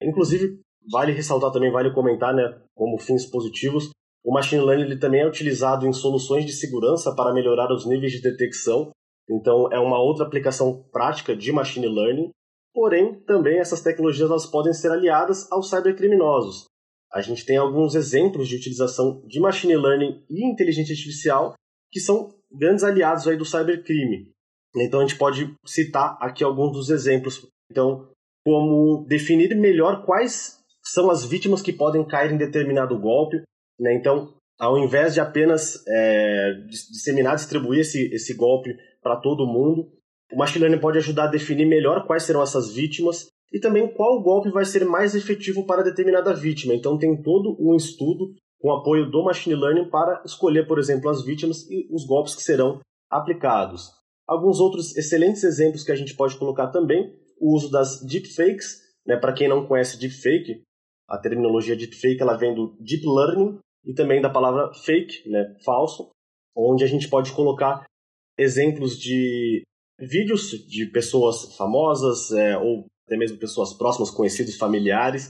Inclusive, 0.00 0.60
vale 0.90 1.12
ressaltar 1.12 1.50
também, 1.50 1.72
vale 1.72 1.92
comentar, 1.92 2.32
né, 2.32 2.56
como 2.74 2.98
fins 2.98 3.26
positivos, 3.26 3.90
o 4.24 4.32
machine 4.32 4.62
learning 4.62 4.84
ele 4.84 4.98
também 4.98 5.22
é 5.22 5.26
utilizado 5.26 5.86
em 5.86 5.92
soluções 5.92 6.44
de 6.44 6.52
segurança 6.52 7.14
para 7.14 7.32
melhorar 7.32 7.72
os 7.72 7.86
níveis 7.86 8.12
de 8.12 8.20
detecção. 8.20 8.90
Então, 9.30 9.72
é 9.72 9.78
uma 9.78 9.98
outra 9.98 10.26
aplicação 10.26 10.84
prática 10.92 11.34
de 11.36 11.52
machine 11.52 11.88
learning. 11.88 12.30
Porém, 12.78 13.18
também 13.24 13.58
essas 13.58 13.82
tecnologias 13.82 14.30
elas 14.30 14.46
podem 14.46 14.72
ser 14.72 14.92
aliadas 14.92 15.50
aos 15.50 15.68
cybercriminosos. 15.68 16.66
A 17.12 17.20
gente 17.20 17.44
tem 17.44 17.56
alguns 17.56 17.96
exemplos 17.96 18.46
de 18.46 18.54
utilização 18.54 19.20
de 19.26 19.40
machine 19.40 19.76
learning 19.76 20.24
e 20.30 20.48
inteligência 20.48 20.92
artificial 20.92 21.54
que 21.90 21.98
são 21.98 22.32
grandes 22.48 22.84
aliados 22.84 23.26
aí 23.26 23.36
do 23.36 23.44
cybercrime. 23.44 24.30
Então, 24.76 25.00
a 25.00 25.02
gente 25.02 25.18
pode 25.18 25.52
citar 25.66 26.16
aqui 26.20 26.44
alguns 26.44 26.70
dos 26.70 26.90
exemplos. 26.90 27.44
Então, 27.68 28.12
como 28.46 29.04
definir 29.08 29.56
melhor 29.56 30.06
quais 30.06 30.60
são 30.80 31.10
as 31.10 31.24
vítimas 31.24 31.60
que 31.60 31.72
podem 31.72 32.06
cair 32.06 32.30
em 32.30 32.38
determinado 32.38 32.96
golpe, 32.96 33.42
né? 33.76 33.92
Então, 33.92 34.32
ao 34.56 34.78
invés 34.78 35.14
de 35.14 35.20
apenas 35.20 35.82
é, 35.88 36.52
disseminar, 36.68 37.34
distribuir 37.34 37.80
esse, 37.80 38.14
esse 38.14 38.34
golpe 38.34 38.72
para 39.02 39.16
todo 39.16 39.48
mundo, 39.48 39.97
o 40.32 40.36
machine 40.36 40.64
learning 40.64 40.80
pode 40.80 40.98
ajudar 40.98 41.24
a 41.24 41.30
definir 41.30 41.66
melhor 41.66 42.06
quais 42.06 42.22
serão 42.22 42.42
essas 42.42 42.72
vítimas 42.72 43.28
e 43.52 43.58
também 43.58 43.92
qual 43.94 44.22
golpe 44.22 44.50
vai 44.50 44.64
ser 44.64 44.84
mais 44.84 45.14
efetivo 45.14 45.64
para 45.66 45.82
determinada 45.82 46.34
vítima. 46.34 46.74
Então, 46.74 46.98
tem 46.98 47.20
todo 47.22 47.56
um 47.58 47.74
estudo 47.74 48.34
com 48.60 48.72
apoio 48.72 49.10
do 49.10 49.24
machine 49.24 49.54
learning 49.54 49.88
para 49.88 50.22
escolher, 50.24 50.66
por 50.66 50.78
exemplo, 50.78 51.08
as 51.08 51.24
vítimas 51.24 51.68
e 51.70 51.88
os 51.90 52.04
golpes 52.04 52.34
que 52.34 52.42
serão 52.42 52.80
aplicados. 53.10 53.90
Alguns 54.26 54.60
outros 54.60 54.96
excelentes 54.96 55.44
exemplos 55.44 55.82
que 55.82 55.92
a 55.92 55.96
gente 55.96 56.14
pode 56.14 56.36
colocar 56.38 56.68
também, 56.68 57.14
o 57.40 57.54
uso 57.54 57.70
das 57.70 58.02
deepfakes. 58.02 58.82
Né? 59.06 59.16
Para 59.16 59.32
quem 59.32 59.48
não 59.48 59.66
conhece 59.66 59.98
deepfake, 59.98 60.62
a 61.08 61.16
terminologia 61.16 61.74
deepfake 61.74 62.20
ela 62.20 62.36
vem 62.36 62.54
do 62.54 62.76
deep 62.80 63.06
learning, 63.06 63.58
e 63.88 63.94
também 63.94 64.20
da 64.20 64.28
palavra 64.28 64.72
fake, 64.74 65.28
né, 65.28 65.56
falso, 65.64 66.10
onde 66.54 66.84
a 66.84 66.86
gente 66.86 67.08
pode 67.08 67.32
colocar 67.32 67.84
exemplos 68.36 68.98
de 68.98 69.62
vídeos 69.98 70.50
de 70.50 70.86
pessoas 70.86 71.56
famosas 71.56 72.30
é, 72.30 72.56
ou 72.56 72.86
até 73.06 73.16
mesmo 73.16 73.38
pessoas 73.38 73.72
próximas, 73.72 74.10
conhecidos, 74.10 74.56
familiares, 74.56 75.28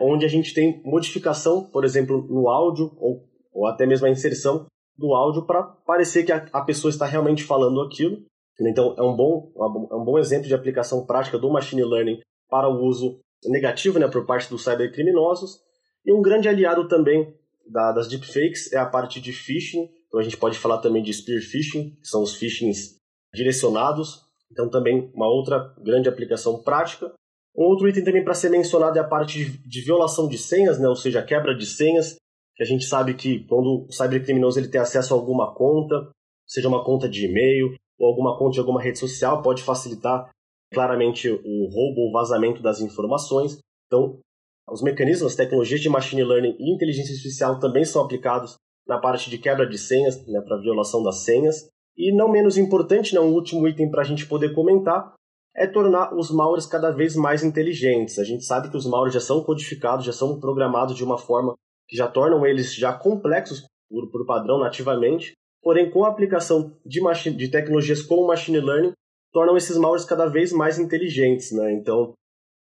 onde 0.00 0.24
a 0.24 0.28
gente 0.28 0.52
tem 0.52 0.82
modificação, 0.84 1.64
por 1.64 1.84
exemplo, 1.84 2.26
no 2.28 2.48
áudio 2.48 2.92
ou, 2.98 3.28
ou 3.52 3.66
até 3.66 3.86
mesmo 3.86 4.06
a 4.06 4.10
inserção 4.10 4.66
do 4.96 5.14
áudio 5.14 5.46
para 5.46 5.62
parecer 5.62 6.24
que 6.24 6.32
a, 6.32 6.46
a, 6.52 6.62
pessoa 6.62 6.90
está 6.90 7.06
realmente 7.06 7.44
falando 7.44 7.80
aquilo. 7.80 8.22
Então, 8.60 8.94
é 8.98 9.02
um, 9.02 9.16
bom, 9.16 9.50
é 9.90 9.94
um 9.94 10.04
bom 10.04 10.18
exemplo 10.18 10.46
de 10.46 10.54
aplicação 10.54 11.06
prática 11.06 11.38
do 11.38 11.50
machine 11.50 11.82
learning 11.82 12.20
para 12.50 12.68
o 12.68 12.84
uso 12.84 13.20
negativo 13.46 13.98
né, 13.98 14.06
por 14.06 14.26
parte 14.26 14.50
dos 14.50 14.62
cybercriminosos. 14.62 15.60
E 16.04 16.12
um 16.12 16.20
grande 16.20 16.48
aliado 16.48 16.86
também 16.86 17.34
da, 17.66 17.92
das 17.92 18.08
deepfakes 18.08 18.70
é 18.72 18.76
a 18.76 18.84
parte 18.84 19.20
de 19.20 19.32
phishing. 19.32 19.88
Então 20.08 20.20
a 20.20 20.22
gente 20.22 20.36
pode 20.36 20.58
falar 20.58 20.78
também 20.78 21.02
de 21.02 21.12
spear 21.14 21.40
phishing, 21.40 21.96
que 22.02 22.08
são 22.08 22.22
os 22.22 22.34
phishings 22.34 22.99
direcionados. 23.34 24.24
Então 24.50 24.68
também 24.68 25.10
uma 25.14 25.28
outra 25.28 25.74
grande 25.78 26.08
aplicação 26.08 26.62
prática. 26.62 27.12
Um 27.56 27.64
outro 27.64 27.88
item 27.88 28.04
também 28.04 28.24
para 28.24 28.34
ser 28.34 28.48
mencionado 28.48 28.98
é 28.98 29.00
a 29.00 29.06
parte 29.06 29.44
de, 29.44 29.80
violação 29.80 30.28
de 30.28 30.38
senhas, 30.38 30.78
né? 30.78 30.88
ou 30.88 30.96
seja, 30.96 31.22
quebra 31.22 31.54
de 31.54 31.66
senhas, 31.66 32.16
que 32.54 32.62
a 32.62 32.66
gente 32.66 32.84
sabe 32.84 33.14
que 33.14 33.44
quando 33.46 33.86
o 33.88 33.92
cybercriminoso 33.92 34.58
ele 34.58 34.68
tem 34.68 34.80
acesso 34.80 35.12
a 35.12 35.16
alguma 35.16 35.52
conta, 35.54 36.10
seja 36.46 36.68
uma 36.68 36.84
conta 36.84 37.08
de 37.08 37.26
e-mail 37.26 37.74
ou 37.98 38.06
alguma 38.06 38.38
conta 38.38 38.54
de 38.54 38.60
alguma 38.60 38.80
rede 38.80 38.98
social, 38.98 39.42
pode 39.42 39.62
facilitar 39.62 40.30
claramente 40.72 41.28
o 41.28 41.68
roubo 41.68 42.02
ou 42.02 42.12
vazamento 42.12 42.62
das 42.62 42.80
informações. 42.80 43.58
Então, 43.86 44.18
os 44.68 44.82
mecanismos, 44.82 45.32
as 45.32 45.36
tecnologias 45.36 45.80
de 45.80 45.88
machine 45.88 46.22
learning 46.22 46.56
e 46.58 46.72
inteligência 46.72 47.12
artificial 47.12 47.58
também 47.58 47.84
são 47.84 48.02
aplicados 48.02 48.56
na 48.86 48.98
parte 48.98 49.28
de 49.28 49.38
quebra 49.38 49.66
de 49.66 49.76
senhas, 49.76 50.24
né, 50.26 50.40
para 50.40 50.58
violação 50.58 51.02
das 51.02 51.24
senhas. 51.24 51.68
E 51.96 52.14
não 52.14 52.30
menos 52.30 52.56
importante, 52.56 53.14
né, 53.14 53.20
um 53.20 53.32
último 53.32 53.66
item 53.68 53.90
para 53.90 54.02
a 54.02 54.04
gente 54.04 54.26
poder 54.26 54.54
comentar, 54.54 55.14
é 55.54 55.66
tornar 55.66 56.14
os 56.16 56.30
malwares 56.30 56.66
cada 56.66 56.90
vez 56.90 57.16
mais 57.16 57.42
inteligentes. 57.42 58.18
A 58.18 58.24
gente 58.24 58.44
sabe 58.44 58.70
que 58.70 58.76
os 58.76 58.86
malwares 58.86 59.14
já 59.14 59.20
são 59.20 59.42
codificados, 59.42 60.06
já 60.06 60.12
são 60.12 60.38
programados 60.38 60.96
de 60.96 61.04
uma 61.04 61.18
forma 61.18 61.54
que 61.88 61.96
já 61.96 62.06
tornam 62.06 62.46
eles 62.46 62.74
já 62.74 62.92
complexos 62.92 63.64
por, 63.88 64.10
por 64.10 64.24
padrão 64.24 64.58
nativamente, 64.58 65.32
porém 65.62 65.90
com 65.90 66.04
a 66.04 66.08
aplicação 66.08 66.76
de, 66.86 67.00
de 67.36 67.48
tecnologias 67.48 68.00
como 68.00 68.26
machine 68.26 68.60
learning, 68.60 68.92
tornam 69.32 69.56
esses 69.56 69.76
malwares 69.76 70.04
cada 70.04 70.26
vez 70.26 70.52
mais 70.52 70.78
inteligentes. 70.78 71.50
Né? 71.52 71.72
Então, 71.72 72.14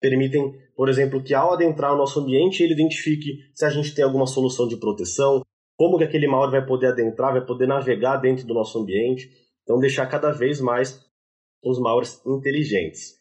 permitem, 0.00 0.52
por 0.76 0.88
exemplo, 0.88 1.23
que 1.23 1.33
ao 1.33 1.52
adentrar 1.52 1.95
o 1.95 1.97
nosso 1.97 2.21
ambiente, 2.21 2.62
ele 2.62 2.75
identifique 2.75 3.38
se 3.55 3.64
a 3.64 3.71
gente 3.71 3.95
tem 3.95 4.05
alguma 4.05 4.26
solução 4.26 4.67
de 4.67 4.76
proteção, 4.76 5.43
como 5.83 5.99
que 5.99 6.05
aquele 6.05 6.29
malware 6.29 6.53
vai 6.53 6.65
poder 6.65 6.93
adentrar, 6.93 7.33
vai 7.33 7.45
poder 7.45 7.67
navegar 7.67 8.19
dentro 8.19 8.47
do 8.47 8.55
nosso 8.55 8.79
ambiente. 8.79 9.29
Então, 9.65 9.81
deixar 9.81 10.07
cada 10.07 10.31
vez 10.31 10.61
mais 10.61 11.05
os 11.61 11.81
malwares 11.81 12.25
inteligentes. 12.25 13.17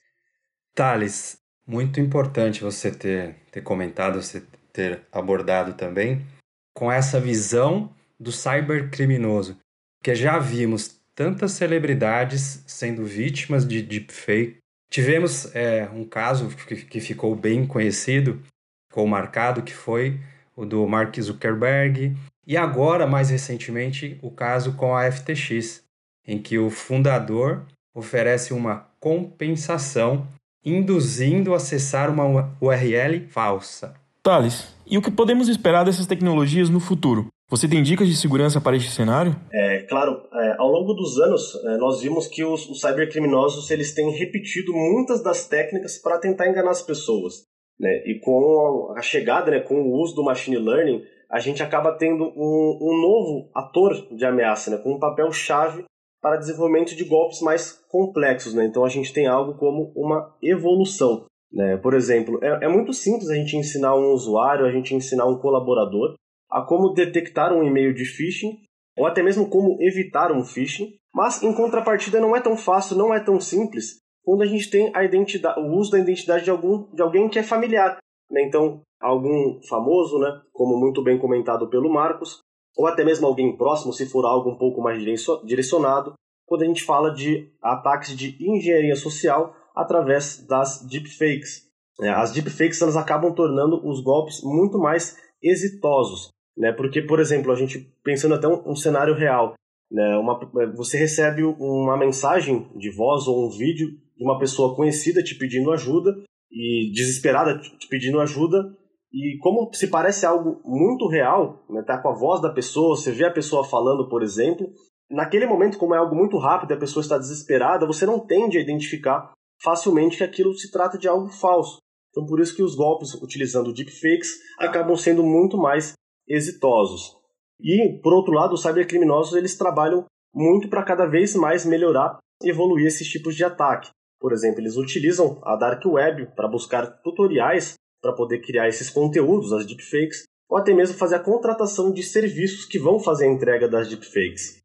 Thales, 0.75 1.39
muito 1.65 1.99
importante 1.99 2.61
você 2.61 2.91
ter, 2.91 3.35
ter 3.51 3.61
comentado, 3.61 4.21
você 4.21 4.43
ter 4.71 5.01
abordado 5.11 5.73
também, 5.73 6.23
com 6.71 6.91
essa 6.91 7.19
visão 7.19 7.91
do 8.19 8.31
cybercriminoso, 8.31 9.57
porque 9.97 10.13
já 10.13 10.37
vimos 10.37 11.01
tantas 11.15 11.53
celebridades 11.53 12.63
sendo 12.67 13.03
vítimas 13.03 13.67
de 13.67 13.81
deepfake. 13.81 14.57
Tivemos 14.87 15.49
é, 15.55 15.89
um 15.89 16.05
caso 16.05 16.47
que, 16.67 16.75
que 16.75 16.99
ficou 16.99 17.35
bem 17.35 17.65
conhecido, 17.65 18.39
ficou 18.87 19.07
marcado, 19.07 19.63
que 19.63 19.73
foi 19.73 20.19
o 20.55 20.63
do 20.63 20.87
Mark 20.87 21.19
Zuckerberg, 21.19 22.15
e 22.51 22.57
agora, 22.57 23.07
mais 23.07 23.29
recentemente, 23.29 24.19
o 24.21 24.29
caso 24.29 24.73
com 24.73 24.93
a 24.93 25.09
FTX, 25.09 25.85
em 26.27 26.37
que 26.37 26.59
o 26.59 26.69
fundador 26.69 27.65
oferece 27.95 28.53
uma 28.53 28.89
compensação 28.99 30.27
induzindo 30.61 31.53
a 31.53 31.55
acessar 31.55 32.09
uma 32.09 32.51
URL 32.59 33.25
falsa. 33.29 33.93
Thales, 34.21 34.67
e 34.85 34.97
o 34.97 35.01
que 35.01 35.09
podemos 35.09 35.47
esperar 35.47 35.85
dessas 35.85 36.05
tecnologias 36.05 36.69
no 36.69 36.81
futuro? 36.81 37.27
Você 37.49 37.69
tem 37.69 37.81
dicas 37.81 38.09
de 38.09 38.17
segurança 38.17 38.59
para 38.59 38.75
este 38.75 38.91
cenário? 38.91 39.33
É, 39.53 39.83
claro, 39.83 40.21
é, 40.33 40.55
ao 40.57 40.69
longo 40.69 40.93
dos 40.93 41.17
anos, 41.19 41.55
é, 41.55 41.77
nós 41.77 42.01
vimos 42.01 42.27
que 42.27 42.43
os, 42.43 42.69
os 42.69 42.81
cybercriminosos 42.81 43.71
eles 43.71 43.93
têm 43.93 44.11
repetido 44.11 44.73
muitas 44.73 45.23
das 45.23 45.47
técnicas 45.47 45.97
para 45.97 46.19
tentar 46.19 46.49
enganar 46.49 46.71
as 46.71 46.81
pessoas. 46.81 47.45
Né? 47.79 48.03
E 48.05 48.19
com 48.19 48.93
a 48.97 49.01
chegada, 49.01 49.51
né, 49.51 49.61
com 49.61 49.75
o 49.75 50.01
uso 50.01 50.13
do 50.15 50.23
machine 50.23 50.57
learning, 50.57 51.01
a 51.31 51.39
gente 51.39 51.63
acaba 51.63 51.93
tendo 51.93 52.25
um, 52.35 52.77
um 52.81 53.01
novo 53.01 53.49
ator 53.55 53.93
de 54.15 54.25
ameaça, 54.25 54.71
né, 54.71 54.77
com 54.77 54.93
um 54.93 54.99
papel 54.99 55.31
chave 55.31 55.85
para 56.21 56.37
desenvolvimento 56.37 56.95
de 56.95 57.03
golpes 57.05 57.41
mais 57.41 57.71
complexos. 57.89 58.53
Né? 58.53 58.65
Então 58.65 58.83
a 58.83 58.89
gente 58.89 59.13
tem 59.13 59.27
algo 59.27 59.55
como 59.57 59.91
uma 59.95 60.35
evolução. 60.41 61.25
Né? 61.51 61.77
Por 61.77 61.93
exemplo, 61.93 62.39
é, 62.43 62.65
é 62.65 62.67
muito 62.67 62.93
simples 62.93 63.29
a 63.29 63.35
gente 63.35 63.55
ensinar 63.55 63.95
um 63.95 64.11
usuário, 64.11 64.65
a 64.65 64.71
gente 64.71 64.93
ensinar 64.93 65.25
um 65.25 65.39
colaborador 65.39 66.15
a 66.49 66.61
como 66.61 66.93
detectar 66.93 67.53
um 67.53 67.63
e-mail 67.63 67.93
de 67.93 68.05
phishing 68.05 68.57
ou 68.97 69.07
até 69.07 69.23
mesmo 69.23 69.49
como 69.49 69.77
evitar 69.81 70.31
um 70.31 70.43
phishing, 70.43 70.93
mas 71.13 71.41
em 71.41 71.53
contrapartida 71.53 72.19
não 72.19 72.35
é 72.35 72.41
tão 72.41 72.57
fácil, 72.57 72.97
não 72.97 73.13
é 73.13 73.19
tão 73.19 73.39
simples 73.39 74.01
quando 74.23 74.43
a 74.43 74.45
gente 74.45 74.69
tem 74.69 74.91
a 74.95 75.03
identidade, 75.03 75.59
o 75.59 75.73
uso 75.73 75.91
da 75.91 75.99
identidade 75.99 76.43
de 76.43 76.49
algum 76.49 76.93
de 76.93 77.01
alguém 77.01 77.27
que 77.27 77.39
é 77.39 77.43
familiar, 77.43 77.97
né? 78.29 78.43
Então, 78.43 78.81
algum 79.01 79.61
famoso, 79.63 80.19
né, 80.19 80.41
como 80.53 80.77
muito 80.77 81.03
bem 81.03 81.17
comentado 81.17 81.67
pelo 81.67 81.91
Marcos, 81.91 82.41
ou 82.77 82.87
até 82.87 83.03
mesmo 83.03 83.27
alguém 83.27 83.55
próximo, 83.57 83.93
se 83.93 84.05
for 84.05 84.25
algo 84.25 84.51
um 84.51 84.57
pouco 84.57 84.81
mais 84.81 85.01
direcionado, 85.43 86.13
quando 86.45 86.63
a 86.63 86.65
gente 86.65 86.83
fala 86.83 87.13
de 87.13 87.49
ataques 87.61 88.15
de 88.15 88.37
engenharia 88.39 88.95
social 88.95 89.55
através 89.75 90.45
das 90.45 90.85
deepfakes. 90.85 91.69
É, 92.01 92.09
as 92.09 92.31
deepfakes 92.31 92.81
elas 92.81 92.97
acabam 92.97 93.33
tornando 93.33 93.87
os 93.87 94.01
golpes 94.01 94.41
muito 94.43 94.77
mais 94.77 95.17
exitosos, 95.41 96.29
né? 96.57 96.71
Porque, 96.71 97.01
por 97.01 97.19
exemplo, 97.19 97.51
a 97.51 97.55
gente 97.55 97.79
pensando 98.03 98.35
até 98.35 98.47
um, 98.47 98.71
um 98.71 98.75
cenário 98.75 99.13
real, 99.13 99.53
né? 99.89 100.17
Uma, 100.17 100.39
você 100.75 100.97
recebe 100.97 101.43
uma 101.43 101.97
mensagem 101.97 102.67
de 102.75 102.89
voz 102.89 103.27
ou 103.27 103.45
um 103.45 103.49
vídeo 103.49 103.89
de 104.17 104.23
uma 104.23 104.39
pessoa 104.39 104.75
conhecida 104.75 105.23
te 105.23 105.35
pedindo 105.35 105.71
ajuda 105.71 106.15
e 106.51 106.91
desesperada 106.93 107.59
te 107.59 107.87
pedindo 107.87 108.19
ajuda 108.19 108.75
e 109.13 109.37
como 109.39 109.69
se 109.73 109.87
parece 109.87 110.25
algo 110.25 110.61
muito 110.63 111.07
real, 111.07 111.65
né, 111.69 111.83
tá 111.83 111.97
com 112.01 112.09
a 112.09 112.13
voz 112.13 112.41
da 112.41 112.49
pessoa, 112.49 112.95
você 112.95 113.11
vê 113.11 113.25
a 113.25 113.31
pessoa 113.31 113.63
falando, 113.63 114.07
por 114.07 114.23
exemplo, 114.23 114.71
naquele 115.09 115.45
momento, 115.45 115.77
como 115.77 115.93
é 115.93 115.97
algo 115.97 116.15
muito 116.15 116.37
rápido, 116.37 116.73
a 116.73 116.77
pessoa 116.77 117.01
está 117.01 117.17
desesperada, 117.17 117.85
você 117.85 118.05
não 118.05 118.19
tende 118.19 118.57
a 118.57 118.61
identificar 118.61 119.33
facilmente 119.61 120.17
que 120.17 120.23
aquilo 120.23 120.53
se 120.53 120.71
trata 120.71 120.97
de 120.97 121.07
algo 121.07 121.27
falso. 121.29 121.79
Então, 122.09 122.25
por 122.25 122.39
isso 122.39 122.55
que 122.55 122.63
os 122.63 122.75
golpes 122.75 123.13
utilizando 123.15 123.73
deepfakes 123.73 124.37
acabam 124.59 124.95
sendo 124.95 125.23
muito 125.23 125.57
mais 125.57 125.93
exitosos. 126.27 127.15
E, 127.59 127.99
por 128.01 128.13
outro 128.13 128.33
lado, 128.33 128.53
os 128.53 128.61
cybercriminosos 128.61 129.35
eles 129.35 129.57
trabalham 129.57 130.05
muito 130.33 130.69
para 130.69 130.83
cada 130.83 131.05
vez 131.05 131.35
mais 131.35 131.65
melhorar 131.65 132.17
e 132.43 132.49
evoluir 132.49 132.87
esses 132.87 133.07
tipos 133.07 133.35
de 133.35 133.43
ataque. 133.43 133.89
Por 134.19 134.33
exemplo, 134.33 134.61
eles 134.61 134.77
utilizam 134.77 135.39
a 135.43 135.55
Dark 135.55 135.83
Web 135.85 136.33
para 136.35 136.47
buscar 136.47 137.01
tutoriais 137.01 137.75
para 138.01 138.13
poder 138.13 138.39
criar 138.39 138.67
esses 138.67 138.89
conteúdos, 138.89 139.53
as 139.53 139.65
deepfakes, 139.65 140.23
ou 140.49 140.57
até 140.57 140.73
mesmo 140.73 140.97
fazer 140.97 141.15
a 141.15 141.23
contratação 141.23 141.93
de 141.93 142.03
serviços 142.03 142.65
que 142.65 142.79
vão 142.79 142.99
fazer 142.99 143.25
a 143.25 143.31
entrega 143.31 143.69
das 143.69 143.87
deepfakes. 143.87 144.61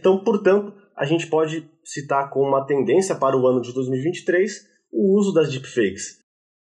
Então, 0.00 0.22
portanto, 0.24 0.72
a 0.96 1.04
gente 1.04 1.26
pode 1.28 1.68
citar 1.84 2.30
como 2.30 2.48
uma 2.48 2.66
tendência 2.66 3.14
para 3.14 3.36
o 3.36 3.46
ano 3.46 3.60
de 3.60 3.72
2023 3.72 4.66
o 4.92 5.16
uso 5.16 5.32
das 5.32 5.50
deepfakes. 5.50 6.18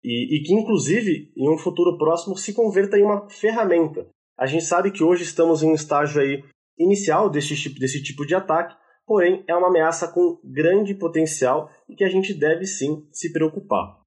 E, 0.03 0.37
e 0.37 0.43
que, 0.43 0.53
inclusive, 0.53 1.31
em 1.35 1.49
um 1.49 1.57
futuro 1.57 1.97
próximo, 1.97 2.37
se 2.37 2.53
converta 2.53 2.97
em 2.97 3.03
uma 3.03 3.29
ferramenta. 3.29 4.07
A 4.37 4.45
gente 4.45 4.65
sabe 4.65 4.91
que 4.91 5.03
hoje 5.03 5.23
estamos 5.23 5.63
em 5.63 5.69
um 5.69 5.75
estágio 5.75 6.21
aí 6.21 6.43
inicial 6.77 7.29
desse 7.29 7.55
tipo, 7.55 7.79
desse 7.79 8.01
tipo 8.03 8.25
de 8.25 8.35
ataque, 8.35 8.75
porém 9.05 9.43
é 9.47 9.55
uma 9.55 9.67
ameaça 9.67 10.07
com 10.07 10.39
grande 10.43 10.93
potencial 10.93 11.69
e 11.89 11.95
que 11.95 12.03
a 12.03 12.09
gente 12.09 12.33
deve 12.33 12.65
sim 12.65 13.07
se 13.11 13.31
preocupar. 13.31 13.97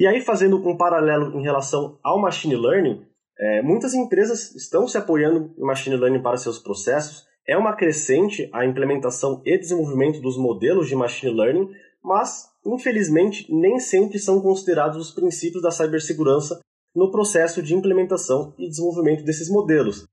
E 0.00 0.06
aí, 0.06 0.22
fazendo 0.22 0.56
um 0.66 0.78
paralelo 0.78 1.38
em 1.38 1.42
relação 1.42 1.98
ao 2.02 2.18
machine 2.18 2.56
learning, 2.56 3.04
é, 3.38 3.60
muitas 3.60 3.92
empresas 3.92 4.54
estão 4.54 4.88
se 4.88 4.96
apoiando 4.96 5.54
em 5.58 5.62
machine 5.62 5.94
learning 5.94 6.22
para 6.22 6.38
seus 6.38 6.58
processos. 6.58 7.26
É 7.46 7.54
uma 7.54 7.76
crescente 7.76 8.48
a 8.50 8.64
implementação 8.64 9.42
e 9.44 9.58
desenvolvimento 9.58 10.18
dos 10.22 10.38
modelos 10.38 10.88
de 10.88 10.96
machine 10.96 11.34
learning, 11.34 11.68
mas, 12.02 12.48
infelizmente, 12.64 13.46
nem 13.52 13.78
sempre 13.78 14.18
são 14.18 14.40
considerados 14.40 14.96
os 14.96 15.10
princípios 15.10 15.62
da 15.62 15.70
cibersegurança 15.70 16.58
no 16.96 17.10
processo 17.10 17.62
de 17.62 17.74
implementação 17.74 18.54
e 18.58 18.70
desenvolvimento 18.70 19.22
desses 19.22 19.50
modelos. 19.50 20.06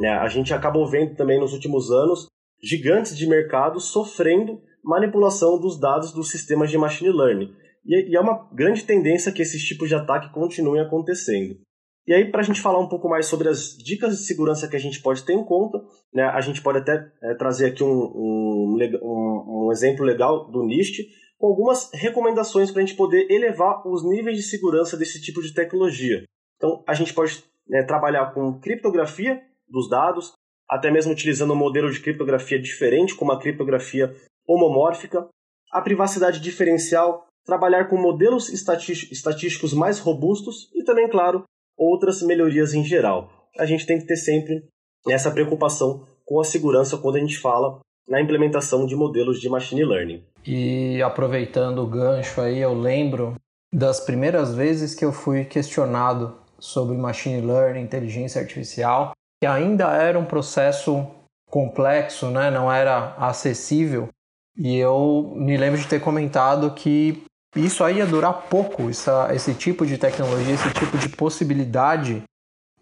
É, 0.00 0.10
a 0.10 0.28
gente 0.28 0.54
acabou 0.54 0.86
vendo 0.88 1.16
também 1.16 1.40
nos 1.40 1.52
últimos 1.52 1.90
anos 1.90 2.28
gigantes 2.62 3.18
de 3.18 3.26
mercado 3.26 3.80
sofrendo 3.80 4.62
manipulação 4.80 5.58
dos 5.58 5.76
dados 5.76 6.12
dos 6.12 6.30
sistemas 6.30 6.70
de 6.70 6.78
machine 6.78 7.10
learning. 7.10 7.63
E 7.86 8.16
é 8.16 8.20
uma 8.20 8.48
grande 8.52 8.84
tendência 8.84 9.32
que 9.32 9.42
esses 9.42 9.62
tipos 9.62 9.88
de 9.88 9.94
ataque 9.94 10.32
continuem 10.32 10.80
acontecendo. 10.80 11.58
E 12.06 12.12
aí, 12.12 12.30
para 12.30 12.40
a 12.40 12.44
gente 12.44 12.60
falar 12.60 12.78
um 12.78 12.88
pouco 12.88 13.08
mais 13.08 13.26
sobre 13.26 13.48
as 13.48 13.76
dicas 13.76 14.18
de 14.18 14.24
segurança 14.24 14.68
que 14.68 14.76
a 14.76 14.80
gente 14.80 15.00
pode 15.00 15.24
ter 15.24 15.32
em 15.32 15.44
conta, 15.44 15.78
né, 16.12 16.24
a 16.24 16.40
gente 16.40 16.62
pode 16.62 16.78
até 16.78 17.10
é, 17.22 17.34
trazer 17.34 17.66
aqui 17.66 17.82
um, 17.82 17.88
um, 17.88 18.78
um, 19.02 19.66
um, 19.66 19.72
exemplo 19.72 20.04
legal 20.04 20.50
do 20.50 20.64
NIST, 20.64 21.02
com 21.38 21.46
algumas 21.46 21.90
recomendações 21.94 22.70
para 22.70 22.82
a 22.82 22.84
gente 22.84 22.96
poder 22.96 23.26
elevar 23.30 23.86
os 23.86 24.04
níveis 24.04 24.36
de 24.36 24.42
segurança 24.42 24.98
desse 24.98 25.20
tipo 25.20 25.40
de 25.40 25.54
tecnologia. 25.54 26.24
Então, 26.56 26.84
a 26.86 26.92
gente 26.92 27.14
pode 27.14 27.42
né, 27.66 27.82
trabalhar 27.82 28.32
com 28.34 28.60
criptografia 28.60 29.42
dos 29.66 29.88
dados, 29.88 30.32
até 30.68 30.90
mesmo 30.90 31.12
utilizando 31.12 31.54
um 31.54 31.56
modelo 31.56 31.90
de 31.90 32.00
criptografia 32.00 32.60
diferente, 32.60 33.14
como 33.14 33.32
a 33.32 33.40
criptografia 33.40 34.14
homomórfica, 34.46 35.26
a 35.72 35.80
privacidade 35.80 36.38
diferencial, 36.38 37.26
trabalhar 37.44 37.88
com 37.88 37.96
modelos 37.96 38.48
estatísticos 38.48 39.72
mais 39.74 39.98
robustos 39.98 40.70
e 40.74 40.82
também, 40.82 41.08
claro, 41.08 41.44
outras 41.76 42.22
melhorias 42.22 42.74
em 42.74 42.84
geral. 42.84 43.48
A 43.58 43.66
gente 43.66 43.86
tem 43.86 43.98
que 43.98 44.06
ter 44.06 44.16
sempre 44.16 44.64
essa 45.08 45.30
preocupação 45.30 46.06
com 46.24 46.40
a 46.40 46.44
segurança 46.44 46.96
quando 46.96 47.16
a 47.16 47.20
gente 47.20 47.38
fala 47.38 47.80
na 48.08 48.20
implementação 48.20 48.86
de 48.86 48.96
modelos 48.96 49.40
de 49.40 49.48
machine 49.48 49.84
learning. 49.84 50.24
E 50.46 51.00
aproveitando 51.02 51.78
o 51.80 51.86
gancho 51.86 52.40
aí, 52.40 52.58
eu 52.58 52.74
lembro 52.74 53.34
das 53.72 54.00
primeiras 54.00 54.54
vezes 54.54 54.94
que 54.94 55.04
eu 55.04 55.12
fui 55.12 55.44
questionado 55.44 56.36
sobre 56.58 56.96
machine 56.96 57.40
learning, 57.40 57.80
inteligência 57.80 58.40
artificial, 58.40 59.12
que 59.40 59.46
ainda 59.46 59.90
era 59.92 60.18
um 60.18 60.24
processo 60.24 61.06
complexo, 61.50 62.30
né? 62.30 62.50
não 62.50 62.72
era 62.72 63.14
acessível. 63.16 64.08
E 64.56 64.76
eu 64.76 65.32
me 65.34 65.56
lembro 65.56 65.80
de 65.80 65.88
ter 65.88 66.00
comentado 66.00 66.72
que 66.74 67.24
isso 67.56 67.84
aí 67.84 67.98
ia 67.98 68.06
durar 68.06 68.48
pouco, 68.48 68.90
essa, 68.90 69.28
esse 69.32 69.54
tipo 69.54 69.86
de 69.86 69.96
tecnologia, 69.96 70.54
esse 70.54 70.70
tipo 70.72 70.98
de 70.98 71.08
possibilidade 71.08 72.22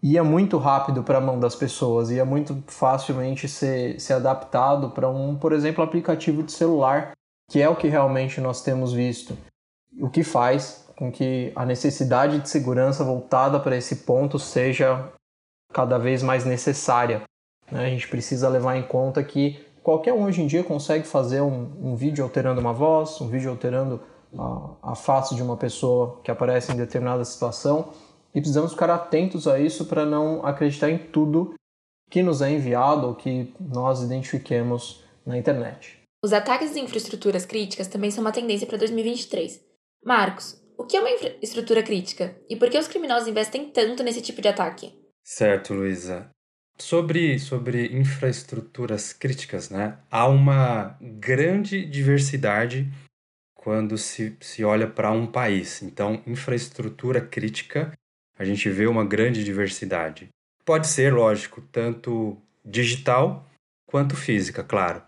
ia 0.02 0.24
muito 0.24 0.58
rápido 0.58 1.02
para 1.02 1.18
a 1.18 1.20
mão 1.20 1.38
das 1.38 1.54
pessoas, 1.54 2.10
ia 2.10 2.24
muito 2.24 2.62
facilmente 2.66 3.48
ser, 3.48 4.00
ser 4.00 4.14
adaptado 4.14 4.90
para 4.90 5.08
um, 5.08 5.36
por 5.36 5.52
exemplo, 5.52 5.84
aplicativo 5.84 6.42
de 6.42 6.50
celular, 6.50 7.12
que 7.48 7.60
é 7.60 7.68
o 7.68 7.76
que 7.76 7.86
realmente 7.86 8.40
nós 8.40 8.62
temos 8.62 8.92
visto. 8.92 9.36
O 10.00 10.08
que 10.08 10.24
faz 10.24 10.88
com 10.96 11.12
que 11.12 11.52
a 11.54 11.64
necessidade 11.64 12.40
de 12.40 12.48
segurança 12.48 13.04
voltada 13.04 13.60
para 13.60 13.76
esse 13.76 13.96
ponto 13.96 14.38
seja 14.38 15.08
cada 15.72 15.98
vez 15.98 16.22
mais 16.22 16.44
necessária. 16.44 17.22
Né? 17.70 17.86
A 17.86 17.88
gente 17.88 18.08
precisa 18.08 18.48
levar 18.48 18.76
em 18.76 18.82
conta 18.82 19.22
que 19.22 19.64
qualquer 19.82 20.12
um 20.12 20.24
hoje 20.24 20.42
em 20.42 20.46
dia 20.46 20.64
consegue 20.64 21.06
fazer 21.06 21.40
um, 21.40 21.70
um 21.80 21.96
vídeo 21.96 22.24
alterando 22.24 22.60
uma 22.60 22.72
voz, 22.72 23.20
um 23.20 23.28
vídeo 23.28 23.50
alterando 23.50 24.00
a, 24.38 24.92
a 24.92 24.94
face 24.94 25.34
de 25.34 25.42
uma 25.42 25.56
pessoa 25.56 26.20
que 26.22 26.30
aparece 26.30 26.72
em 26.72 26.76
determinada 26.76 27.24
situação 27.24 27.92
e 28.34 28.40
precisamos 28.40 28.72
ficar 28.72 28.90
atentos 28.90 29.46
a 29.46 29.58
isso 29.58 29.86
para 29.86 30.06
não 30.06 30.44
acreditar 30.44 30.90
em 30.90 30.98
tudo 30.98 31.54
que 32.10 32.22
nos 32.22 32.42
é 32.42 32.50
enviado 32.50 33.06
ou 33.06 33.14
que 33.14 33.52
nós 33.58 34.02
identifiquemos 34.02 35.02
na 35.24 35.38
internet. 35.38 36.00
Os 36.24 36.32
ataques 36.32 36.76
em 36.76 36.84
infraestruturas 36.84 37.44
críticas 37.44 37.88
também 37.88 38.10
são 38.10 38.22
uma 38.22 38.32
tendência 38.32 38.66
para 38.66 38.78
2023. 38.78 39.60
Marcos, 40.04 40.62
o 40.76 40.84
que 40.84 40.96
é 40.96 41.00
uma 41.00 41.10
infraestrutura 41.10 41.82
crítica 41.82 42.36
e 42.48 42.56
por 42.56 42.70
que 42.70 42.78
os 42.78 42.88
criminosos 42.88 43.28
investem 43.28 43.70
tanto 43.70 44.02
nesse 44.02 44.20
tipo 44.20 44.40
de 44.40 44.48
ataque? 44.48 44.92
Certo, 45.24 45.74
Luísa. 45.74 46.28
Sobre, 46.78 47.38
sobre 47.38 47.96
infraestruturas 47.96 49.12
críticas, 49.12 49.70
né? 49.70 49.98
Há 50.10 50.26
uma 50.26 50.96
grande 51.00 51.84
diversidade 51.84 52.90
quando 53.62 53.96
se, 53.96 54.36
se 54.40 54.64
olha 54.64 54.88
para 54.88 55.12
um 55.12 55.24
país. 55.24 55.82
Então, 55.82 56.20
infraestrutura 56.26 57.20
crítica, 57.20 57.92
a 58.36 58.44
gente 58.44 58.68
vê 58.68 58.88
uma 58.88 59.04
grande 59.04 59.44
diversidade. 59.44 60.28
Pode 60.64 60.88
ser, 60.88 61.14
lógico, 61.14 61.60
tanto 61.70 62.36
digital 62.64 63.48
quanto 63.86 64.16
física, 64.16 64.64
claro. 64.64 65.00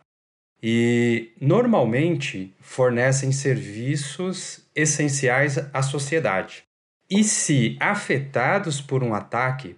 E 0.62 1.32
normalmente 1.40 2.54
fornecem 2.60 3.32
serviços 3.32 4.64
essenciais 4.72 5.58
à 5.74 5.82
sociedade. 5.82 6.62
E 7.10 7.24
se 7.24 7.76
afetados 7.80 8.80
por 8.80 9.02
um 9.02 9.14
ataque, 9.14 9.74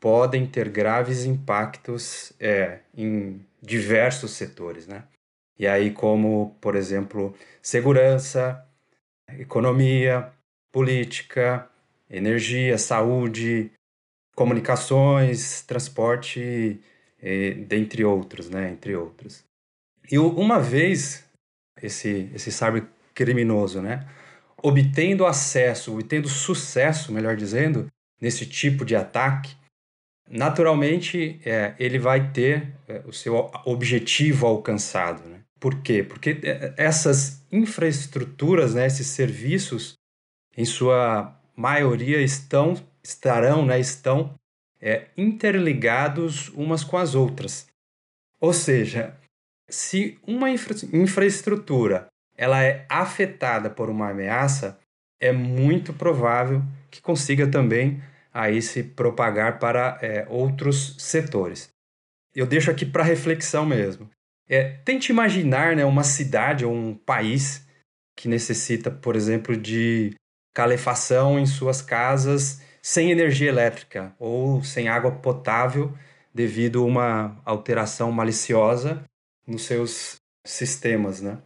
podem 0.00 0.46
ter 0.46 0.68
graves 0.68 1.24
impactos 1.24 2.32
é, 2.38 2.78
em 2.96 3.44
diversos 3.60 4.30
setores, 4.30 4.86
né? 4.86 5.02
E 5.60 5.66
aí, 5.66 5.90
como, 5.90 6.56
por 6.58 6.74
exemplo, 6.74 7.34
segurança, 7.60 8.66
economia, 9.38 10.32
política, 10.72 11.68
energia, 12.08 12.78
saúde, 12.78 13.70
comunicações, 14.34 15.60
transporte, 15.60 16.80
dentre 17.68 18.02
outros, 18.02 18.48
né? 18.48 18.70
Entre 18.70 18.96
outros. 18.96 19.44
E 20.10 20.18
uma 20.18 20.58
vez 20.58 21.26
esse, 21.82 22.30
esse 22.34 22.50
cybercriminoso, 22.50 23.82
né? 23.82 24.08
Obtendo 24.62 25.26
acesso, 25.26 25.92
obtendo 25.92 26.26
sucesso, 26.26 27.12
melhor 27.12 27.36
dizendo, 27.36 27.86
nesse 28.18 28.46
tipo 28.46 28.82
de 28.82 28.96
ataque, 28.96 29.54
naturalmente 30.26 31.38
é, 31.44 31.74
ele 31.78 31.98
vai 31.98 32.32
ter 32.32 32.72
é, 32.88 33.02
o 33.04 33.12
seu 33.12 33.50
objetivo 33.66 34.46
alcançado. 34.46 35.22
Né? 35.28 35.39
Por 35.60 35.82
quê? 35.82 36.02
Porque 36.02 36.40
é, 36.42 36.74
essas 36.76 37.46
infraestruturas, 37.52 38.74
né, 38.74 38.86
esses 38.86 39.06
serviços, 39.06 39.94
em 40.56 40.64
sua 40.64 41.38
maioria 41.54 42.20
estão, 42.22 42.74
estarão, 43.04 43.64
né, 43.66 43.78
estão 43.78 44.34
é, 44.80 45.08
interligados 45.16 46.48
umas 46.48 46.82
com 46.82 46.96
as 46.96 47.14
outras. 47.14 47.66
Ou 48.40 48.54
seja, 48.54 49.14
se 49.68 50.18
uma 50.26 50.50
infra 50.50 50.74
infraestrutura 50.92 52.06
ela 52.36 52.62
é 52.64 52.86
afetada 52.88 53.68
por 53.68 53.90
uma 53.90 54.08
ameaça, 54.08 54.80
é 55.20 55.30
muito 55.30 55.92
provável 55.92 56.62
que 56.90 57.02
consiga 57.02 57.46
também 57.46 58.02
aí 58.32 58.62
se 58.62 58.82
propagar 58.82 59.58
para 59.58 59.98
é, 60.00 60.26
outros 60.30 60.96
setores. 60.98 61.68
Eu 62.34 62.46
deixo 62.46 62.70
aqui 62.70 62.86
para 62.86 63.02
reflexão 63.02 63.66
mesmo. 63.66 64.08
É, 64.50 64.64
tente 64.84 65.12
imaginar 65.12 65.76
né, 65.76 65.84
uma 65.84 66.02
cidade 66.02 66.64
ou 66.64 66.74
um 66.74 66.92
país 66.92 67.64
que 68.16 68.26
necessita, 68.26 68.90
por 68.90 69.14
exemplo, 69.14 69.56
de 69.56 70.12
calefação 70.52 71.38
em 71.38 71.46
suas 71.46 71.80
casas 71.80 72.60
sem 72.82 73.12
energia 73.12 73.48
elétrica 73.48 74.12
ou 74.18 74.64
sem 74.64 74.88
água 74.88 75.12
potável 75.12 75.96
devido 76.34 76.82
a 76.82 76.84
uma 76.84 77.40
alteração 77.44 78.10
maliciosa 78.10 79.04
nos 79.46 79.62
seus 79.62 80.16
sistemas, 80.44 81.20
né? 81.20 81.38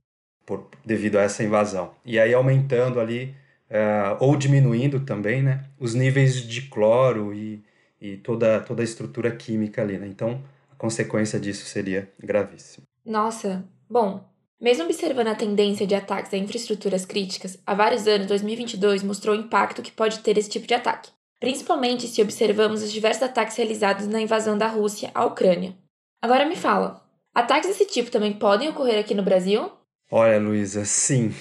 Por, 0.46 0.70
devido 0.82 1.18
a 1.18 1.22
essa 1.22 1.44
invasão. 1.44 1.94
E 2.06 2.18
aí 2.18 2.32
aumentando 2.32 3.00
ali, 3.00 3.34
uh, 3.70 4.16
ou 4.18 4.34
diminuindo 4.34 5.00
também, 5.00 5.42
né? 5.42 5.64
Os 5.78 5.94
níveis 5.94 6.36
de 6.36 6.62
cloro 6.62 7.34
e, 7.34 7.62
e 8.00 8.16
toda, 8.16 8.60
toda 8.60 8.82
a 8.82 8.84
estrutura 8.84 9.30
química 9.30 9.82
ali, 9.82 9.98
né? 9.98 10.06
Então, 10.06 10.42
a 10.70 10.74
consequência 10.76 11.38
disso 11.38 11.66
seria 11.66 12.10
gravíssima. 12.18 12.93
Nossa, 13.04 13.68
bom, 13.88 14.26
mesmo 14.58 14.84
observando 14.84 15.26
a 15.26 15.34
tendência 15.34 15.86
de 15.86 15.94
ataques 15.94 16.32
a 16.32 16.38
infraestruturas 16.38 17.04
críticas, 17.04 17.58
há 17.66 17.74
vários 17.74 18.06
anos 18.06 18.26
2022 18.26 19.02
mostrou 19.02 19.36
o 19.36 19.38
impacto 19.38 19.82
que 19.82 19.92
pode 19.92 20.20
ter 20.20 20.38
esse 20.38 20.48
tipo 20.48 20.66
de 20.66 20.72
ataque, 20.72 21.10
principalmente 21.38 22.08
se 22.08 22.22
observamos 22.22 22.82
os 22.82 22.90
diversos 22.90 23.22
ataques 23.22 23.56
realizados 23.58 24.06
na 24.06 24.22
invasão 24.22 24.56
da 24.56 24.66
Rússia 24.66 25.10
à 25.14 25.22
Ucrânia. 25.26 25.76
Agora 26.22 26.48
me 26.48 26.56
fala, 26.56 27.06
ataques 27.34 27.68
desse 27.68 27.84
tipo 27.84 28.10
também 28.10 28.32
podem 28.32 28.70
ocorrer 28.70 28.98
aqui 28.98 29.14
no 29.14 29.22
Brasil? 29.22 29.70
Olha, 30.10 30.40
Luísa, 30.40 30.86
sim. 30.86 31.34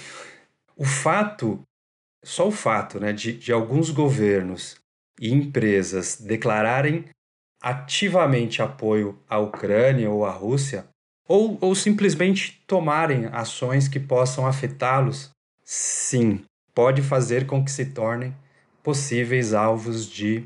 O 0.76 0.84
fato, 0.84 1.62
só 2.22 2.46
o 2.46 2.52
fato 2.52 3.00
né, 3.00 3.14
de, 3.14 3.32
de 3.32 3.52
alguns 3.52 3.88
governos 3.88 4.76
e 5.18 5.32
empresas 5.32 6.20
declararem 6.20 7.06
ativamente 7.62 8.60
apoio 8.60 9.18
à 9.26 9.38
Ucrânia 9.38 10.10
ou 10.10 10.26
à 10.26 10.30
Rússia 10.30 10.92
ou, 11.26 11.58
ou 11.60 11.74
simplesmente 11.74 12.62
tomarem 12.66 13.26
ações 13.26 13.88
que 13.88 13.98
possam 13.98 14.46
afetá-los, 14.46 15.30
sim, 15.62 16.42
pode 16.74 17.02
fazer 17.02 17.46
com 17.46 17.64
que 17.64 17.70
se 17.70 17.86
tornem 17.86 18.34
possíveis 18.82 19.54
alvos 19.54 20.06
de 20.06 20.44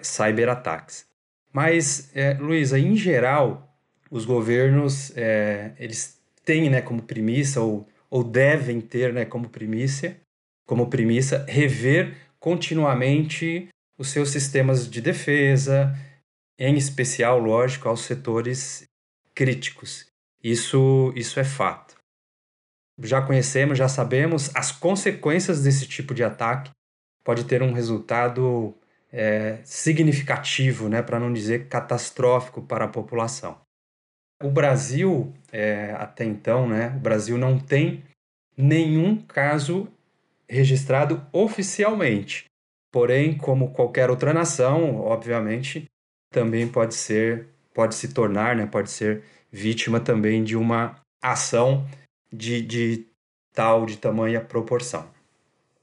cyberataques. 0.00 1.06
Mas, 1.52 2.10
é, 2.14 2.34
Luísa, 2.34 2.78
em 2.78 2.96
geral, 2.96 3.76
os 4.10 4.24
governos 4.24 5.12
é, 5.16 5.72
eles 5.78 6.18
têm 6.44 6.70
né, 6.70 6.80
como 6.80 7.02
premissa 7.02 7.60
ou, 7.60 7.86
ou 8.10 8.24
devem 8.24 8.80
ter 8.80 9.12
né, 9.12 9.24
como 9.24 9.48
primícia, 9.48 10.20
como 10.66 10.88
premissa 10.88 11.44
rever 11.48 12.16
continuamente 12.40 13.68
os 13.98 14.08
seus 14.08 14.30
sistemas 14.30 14.90
de 14.90 15.00
defesa, 15.00 15.96
em 16.58 16.76
especial, 16.76 17.38
lógico, 17.38 17.88
aos 17.88 18.00
setores 18.00 18.84
críticos. 19.34 20.06
Isso, 20.44 21.10
isso 21.16 21.40
é 21.40 21.44
fato. 21.44 21.96
Já 23.02 23.22
conhecemos, 23.22 23.78
já 23.78 23.88
sabemos, 23.88 24.54
as 24.54 24.70
consequências 24.70 25.62
desse 25.62 25.88
tipo 25.88 26.12
de 26.14 26.22
ataque 26.22 26.70
pode 27.24 27.44
ter 27.44 27.62
um 27.62 27.72
resultado 27.72 28.74
é, 29.10 29.60
significativo, 29.64 30.86
né, 30.86 31.00
para 31.00 31.18
não 31.18 31.32
dizer 31.32 31.68
catastrófico 31.68 32.60
para 32.60 32.84
a 32.84 32.88
população. 32.88 33.58
O 34.42 34.50
Brasil, 34.50 35.32
é, 35.50 35.92
até 35.92 36.26
então, 36.26 36.68
né, 36.68 36.88
o 36.94 37.00
Brasil 37.00 37.38
não 37.38 37.58
tem 37.58 38.04
nenhum 38.54 39.16
caso 39.16 39.88
registrado 40.46 41.26
oficialmente. 41.32 42.44
Porém, 42.92 43.36
como 43.38 43.72
qualquer 43.72 44.10
outra 44.10 44.34
nação, 44.34 45.00
obviamente, 45.00 45.86
também 46.30 46.68
pode 46.68 46.94
ser, 46.94 47.48
pode 47.72 47.94
se 47.94 48.12
tornar, 48.12 48.54
né, 48.54 48.66
pode 48.66 48.90
ser 48.90 49.24
vítima 49.54 50.00
também 50.00 50.42
de 50.42 50.56
uma 50.56 50.96
ação 51.22 51.86
de, 52.32 52.60
de 52.60 53.06
tal, 53.54 53.86
de 53.86 53.96
tamanha 53.96 54.40
proporção. 54.40 55.08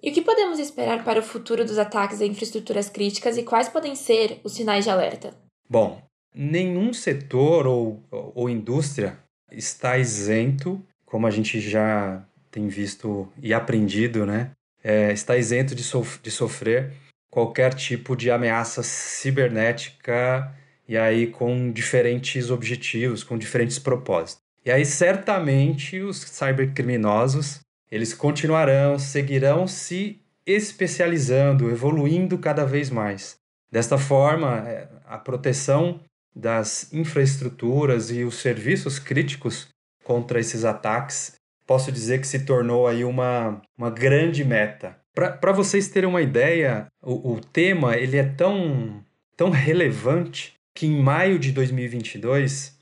E 0.03 0.11
o 0.11 0.13
que 0.13 0.21
podemos 0.21 0.59
esperar 0.59 1.05
para 1.05 1.19
o 1.19 1.23
futuro 1.23 1.63
dos 1.63 1.77
ataques 1.77 2.21
a 2.21 2.25
infraestruturas 2.25 2.89
críticas 2.89 3.37
e 3.37 3.43
quais 3.43 3.69
podem 3.69 3.95
ser 3.95 4.41
os 4.43 4.53
sinais 4.53 4.83
de 4.83 4.89
alerta? 4.89 5.33
Bom, 5.69 6.01
nenhum 6.35 6.91
setor 6.91 7.65
ou, 7.65 8.03
ou 8.11 8.49
indústria 8.49 9.17
está 9.49 9.97
isento, 9.97 10.83
como 11.05 11.25
a 11.25 11.31
gente 11.31 11.61
já 11.61 12.25
tem 12.49 12.67
visto 12.67 13.31
e 13.41 13.53
aprendido, 13.53 14.25
né? 14.25 14.51
É, 14.83 15.13
está 15.13 15.37
isento 15.37 15.75
de, 15.75 15.83
sof 15.83 16.19
de 16.21 16.31
sofrer 16.31 16.91
qualquer 17.29 17.73
tipo 17.73 18.15
de 18.15 18.31
ameaça 18.31 18.81
cibernética 18.83 20.51
e 20.91 20.97
aí 20.97 21.27
com 21.27 21.71
diferentes 21.71 22.51
objetivos, 22.51 23.23
com 23.23 23.37
diferentes 23.37 23.79
propósitos. 23.79 24.43
E 24.65 24.69
aí 24.69 24.83
certamente 24.83 26.01
os 26.01 26.17
cybercriminosos, 26.17 27.61
eles 27.89 28.13
continuarão, 28.13 28.99
seguirão 28.99 29.65
se 29.67 30.19
especializando, 30.45 31.71
evoluindo 31.71 32.37
cada 32.37 32.65
vez 32.65 32.89
mais. 32.89 33.37
Desta 33.71 33.97
forma, 33.97 34.67
é, 34.67 34.89
a 35.05 35.17
proteção 35.17 36.01
das 36.35 36.91
infraestruturas 36.91 38.11
e 38.11 38.25
os 38.25 38.35
serviços 38.41 38.99
críticos 38.99 39.69
contra 40.03 40.41
esses 40.41 40.65
ataques, 40.65 41.35
posso 41.65 41.89
dizer 41.89 42.19
que 42.19 42.27
se 42.27 42.39
tornou 42.39 42.85
aí 42.85 43.05
uma, 43.05 43.61
uma 43.77 43.89
grande 43.89 44.43
meta. 44.43 44.97
Para 45.13 45.53
vocês 45.53 45.87
terem 45.87 46.09
uma 46.09 46.21
ideia, 46.21 46.87
o, 47.01 47.35
o 47.35 47.39
tema 47.39 47.95
ele 47.95 48.17
é 48.17 48.25
tão, 48.25 49.01
tão 49.37 49.49
relevante 49.49 50.59
que 50.75 50.85
em 50.85 51.01
maio 51.01 51.37
de 51.37 51.51
2022, 51.51 52.77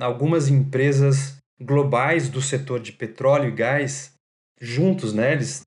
algumas 0.00 0.48
empresas 0.48 1.36
globais 1.60 2.28
do 2.28 2.42
setor 2.42 2.80
de 2.80 2.92
petróleo 2.92 3.48
e 3.48 3.54
gás, 3.54 4.14
juntos, 4.60 5.12
né, 5.12 5.32
eles 5.32 5.62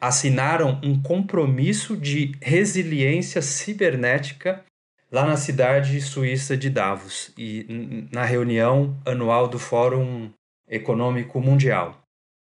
assinaram 0.00 0.80
um 0.82 1.00
compromisso 1.00 1.96
de 1.96 2.32
resiliência 2.40 3.42
cibernética 3.42 4.64
lá 5.10 5.26
na 5.26 5.36
cidade 5.36 6.00
suíça 6.00 6.56
de 6.56 6.70
Davos 6.70 7.32
e 7.36 8.06
na 8.12 8.24
reunião 8.24 8.96
anual 9.04 9.48
do 9.48 9.58
Fórum 9.58 10.30
Econômico 10.68 11.40
Mundial. 11.40 12.00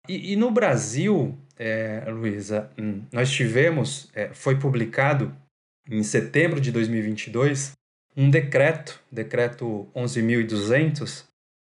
E, 0.09 0.33
e 0.33 0.37
no 0.37 0.51
Brasil, 0.51 1.39
é, 1.57 2.05
Luísa, 2.09 2.71
hum, 2.79 3.03
nós 3.13 3.31
tivemos, 3.31 4.11
é, 4.15 4.33
foi 4.33 4.59
publicado 4.59 5.35
em 5.89 6.03
setembro 6.03 6.61
de 6.61 6.73
2022, 6.73 7.73
um 8.17 8.31
decreto, 8.31 9.01
decreto 9.11 9.89
11.200, 9.95 11.25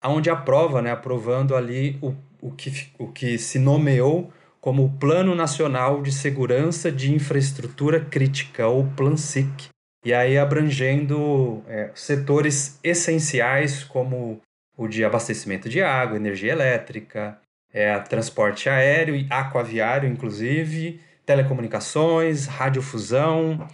onde 0.05 0.29
aprova, 0.29 0.83
né, 0.83 0.91
aprovando 0.91 1.57
ali 1.57 1.99
o, 2.03 2.15
o, 2.41 2.51
que, 2.51 2.89
o 2.99 3.09
que 3.09 3.39
se 3.39 3.59
nomeou 3.59 4.33
como 4.61 4.85
o 4.85 4.91
Plano 4.91 5.35
Nacional 5.35 6.03
de 6.03 6.11
Segurança 6.11 6.91
de 6.91 7.13
Infraestrutura 7.13 8.01
Crítica, 8.01 8.67
ou 8.67 8.87
PLANSIC, 8.97 9.69
e 10.05 10.13
aí 10.13 10.39
abrangendo 10.39 11.63
é, 11.67 11.91
setores 11.95 12.79
essenciais 12.83 13.85
como 13.85 14.41
o 14.77 14.89
de 14.89 15.05
abastecimento 15.05 15.69
de 15.69 15.83
água, 15.83 16.17
energia 16.17 16.53
elétrica, 16.53 17.39
é, 17.73 17.99
transporte 18.01 18.69
aéreo 18.69 19.15
e 19.15 19.27
aquaviário, 19.31 20.09
inclusive, 20.09 21.01
telecomunicações, 21.25 22.47
radiofusão, 22.47 23.67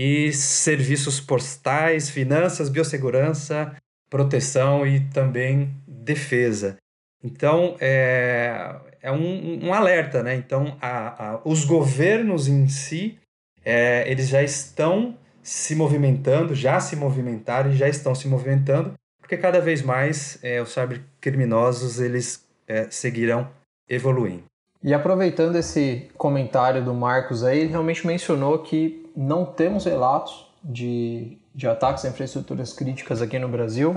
e 0.00 0.32
serviços 0.32 1.18
postais, 1.18 2.08
finanças, 2.08 2.68
biossegurança, 2.68 3.74
proteção 4.08 4.86
e 4.86 5.00
também 5.08 5.74
defesa. 5.88 6.76
Então, 7.20 7.76
é, 7.80 8.76
é 9.02 9.10
um, 9.10 9.66
um 9.66 9.74
alerta, 9.74 10.22
né? 10.22 10.36
Então, 10.36 10.78
a, 10.80 11.30
a, 11.30 11.40
os 11.44 11.64
governos 11.64 12.46
em 12.46 12.68
si, 12.68 13.18
é, 13.64 14.08
eles 14.08 14.28
já 14.28 14.40
estão 14.40 15.18
se 15.42 15.74
movimentando, 15.74 16.54
já 16.54 16.78
se 16.78 16.94
movimentaram 16.94 17.72
e 17.72 17.76
já 17.76 17.88
estão 17.88 18.14
se 18.14 18.28
movimentando, 18.28 18.94
porque 19.20 19.36
cada 19.36 19.60
vez 19.60 19.82
mais 19.82 20.38
é, 20.44 20.62
os 20.62 20.72
cybercriminosos, 20.72 21.98
eles 21.98 22.46
é, 22.68 22.88
seguirão 22.88 23.50
evoluindo. 23.88 24.44
E 24.82 24.94
aproveitando 24.94 25.56
esse 25.56 26.08
comentário 26.16 26.84
do 26.84 26.94
Marcos 26.94 27.42
aí, 27.42 27.60
ele 27.60 27.70
realmente 27.70 28.06
mencionou 28.06 28.60
que 28.60 29.10
não 29.16 29.44
temos 29.44 29.84
relatos 29.84 30.46
de, 30.62 31.38
de 31.54 31.66
ataques 31.66 32.04
a 32.04 32.08
infraestruturas 32.08 32.72
críticas 32.72 33.20
aqui 33.20 33.38
no 33.38 33.48
Brasil, 33.48 33.96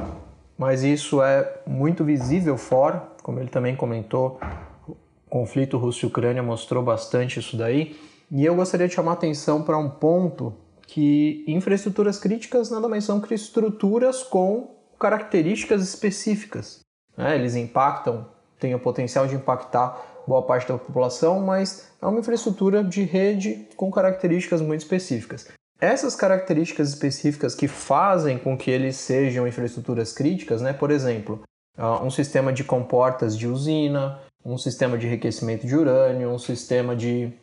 mas 0.57 0.83
isso 0.83 1.21
é 1.21 1.59
muito 1.67 2.03
visível 2.03 2.57
fora, 2.57 3.03
como 3.21 3.39
ele 3.39 3.49
também 3.49 3.75
comentou, 3.75 4.39
o 4.87 4.95
conflito 5.29 5.77
Rússia-Ucrânia 5.77 6.41
mostrou 6.41 6.83
bastante 6.83 7.39
isso 7.39 7.55
daí. 7.55 7.95
E 8.31 8.43
eu 8.43 8.55
gostaria 8.55 8.87
de 8.87 8.93
chamar 8.93 9.13
atenção 9.13 9.61
para 9.61 9.77
um 9.77 9.89
ponto 9.89 10.53
que 10.87 11.43
infraestruturas 11.47 12.19
críticas 12.19 12.69
nada 12.69 12.87
mais 12.87 13.03
são 13.03 13.21
que 13.21 13.33
estruturas 13.33 14.23
com 14.23 14.75
características 14.99 15.83
específicas. 15.83 16.79
Né? 17.17 17.35
Eles 17.35 17.55
impactam, 17.55 18.27
têm 18.59 18.75
o 18.75 18.79
potencial 18.79 19.27
de 19.27 19.35
impactar 19.35 20.11
boa 20.27 20.41
parte 20.41 20.67
da 20.67 20.77
população, 20.77 21.39
mas 21.39 21.91
é 22.01 22.05
uma 22.05 22.19
infraestrutura 22.19 22.84
de 22.84 23.03
rede 23.03 23.67
com 23.75 23.91
características 23.91 24.62
muito 24.62 24.81
específicas. 24.81 25.47
Essas 25.79 26.15
características 26.15 26.89
específicas 26.89 27.55
que 27.55 27.67
fazem 27.67 28.38
com 28.38 28.57
que 28.57 28.69
eles 28.69 28.95
sejam 28.97 29.47
infraestruturas 29.47 30.13
críticas, 30.13 30.62
né? 30.62 30.73
por 30.73 30.91
exemplo, 30.91 31.41
ah, 31.77 32.03
um 32.03 32.12
sistema 32.12 32.53
de 32.53 32.63
comportas 32.63 33.38
de 33.38 33.47
usina, 33.47 34.19
um 34.45 34.57
sistema 34.57 34.97
de 34.97 35.07
enriquecimento 35.07 35.65
de 35.65 35.75
urânio, 35.75 36.29
um 36.29 36.38
sistema 36.38 36.95
de 36.95 37.34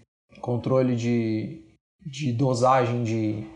controle 0.41 0.95
de, 0.95 1.63
de 2.05 2.33
dosagem 2.33 3.03
de, 3.03 3.47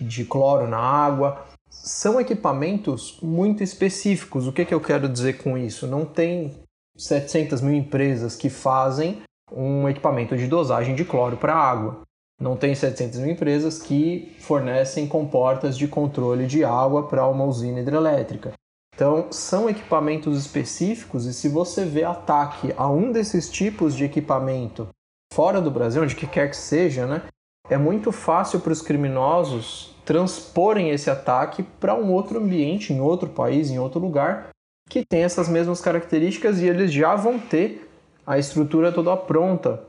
de 0.00 0.24
cloro 0.24 0.68
na 0.68 0.78
água, 0.78 1.46
são 1.70 2.20
equipamentos 2.20 3.18
muito 3.22 3.62
específicos. 3.62 4.46
O 4.46 4.52
que, 4.52 4.64
que 4.64 4.74
eu 4.74 4.80
quero 4.80 5.08
dizer 5.08 5.38
com 5.38 5.56
isso? 5.56 5.86
Não 5.86 6.04
tem 6.04 6.65
700 6.96 7.60
mil 7.60 7.74
empresas 7.74 8.36
que 8.36 8.48
fazem 8.48 9.22
um 9.52 9.88
equipamento 9.88 10.36
de 10.36 10.46
dosagem 10.46 10.94
de 10.94 11.04
cloro 11.04 11.36
para 11.36 11.54
água. 11.54 12.00
Não 12.40 12.56
tem 12.56 12.74
700 12.74 13.20
mil 13.20 13.30
empresas 13.30 13.80
que 13.80 14.34
fornecem 14.40 15.06
comportas 15.06 15.76
de 15.76 15.88
controle 15.88 16.46
de 16.46 16.64
água 16.64 17.06
para 17.06 17.26
uma 17.26 17.44
usina 17.44 17.80
hidrelétrica. 17.80 18.52
Então, 18.94 19.26
são 19.30 19.68
equipamentos 19.68 20.38
específicos 20.38 21.26
e 21.26 21.34
se 21.34 21.48
você 21.48 21.84
vê 21.84 22.04
ataque 22.04 22.72
a 22.76 22.88
um 22.88 23.12
desses 23.12 23.50
tipos 23.50 23.94
de 23.94 24.04
equipamento 24.04 24.88
fora 25.32 25.60
do 25.60 25.70
Brasil, 25.70 26.02
onde 26.02 26.14
quer 26.14 26.48
que 26.48 26.56
seja, 26.56 27.06
né, 27.06 27.22
é 27.68 27.76
muito 27.76 28.10
fácil 28.10 28.60
para 28.60 28.72
os 28.72 28.80
criminosos 28.80 29.94
transporem 30.04 30.90
esse 30.90 31.10
ataque 31.10 31.62
para 31.62 31.94
um 31.94 32.12
outro 32.12 32.38
ambiente, 32.38 32.92
em 32.92 33.00
outro 33.00 33.28
país, 33.28 33.70
em 33.70 33.78
outro 33.78 34.00
lugar, 34.00 34.48
que 34.88 35.04
tem 35.04 35.22
essas 35.22 35.48
mesmas 35.48 35.80
características 35.80 36.60
e 36.60 36.66
eles 36.66 36.92
já 36.92 37.14
vão 37.14 37.38
ter 37.38 37.88
a 38.26 38.38
estrutura 38.38 38.92
toda 38.92 39.16
pronta 39.16 39.84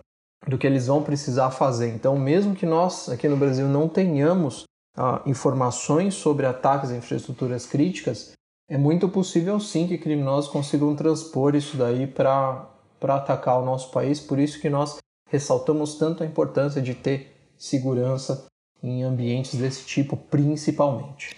do 0.47 0.57
que 0.57 0.67
eles 0.67 0.87
vão 0.87 1.03
precisar 1.03 1.51
fazer. 1.51 1.89
Então, 1.89 2.17
mesmo 2.17 2.55
que 2.55 2.65
nós 2.65 3.09
aqui 3.09 3.27
no 3.27 3.37
Brasil 3.37 3.67
não 3.67 3.87
tenhamos 3.87 4.63
ah, 4.95 5.21
informações 5.25 6.15
sobre 6.15 6.45
ataques 6.45 6.91
a 6.91 6.97
infraestruturas 6.97 7.65
críticas, 7.65 8.33
é 8.69 8.77
muito 8.77 9.07
possível 9.07 9.59
sim 9.59 9.87
que 9.87 9.97
criminosos 9.97 10.49
consigam 10.49 10.95
transpor 10.95 11.55
isso 11.55 11.77
daí 11.77 12.05
para 12.05 12.67
atacar 13.01 13.59
o 13.59 13.65
nosso 13.65 13.91
país. 13.91 14.19
Por 14.19 14.39
isso 14.39 14.59
que 14.59 14.69
nós 14.69 14.97
ressaltamos 15.29 15.95
tanto 15.95 16.23
a 16.23 16.25
importância 16.25 16.81
de 16.81 16.93
ter 16.93 17.33
segurança 17.57 18.45
em 18.83 19.03
ambientes 19.03 19.55
desse 19.55 19.85
tipo, 19.85 20.17
principalmente. 20.17 21.35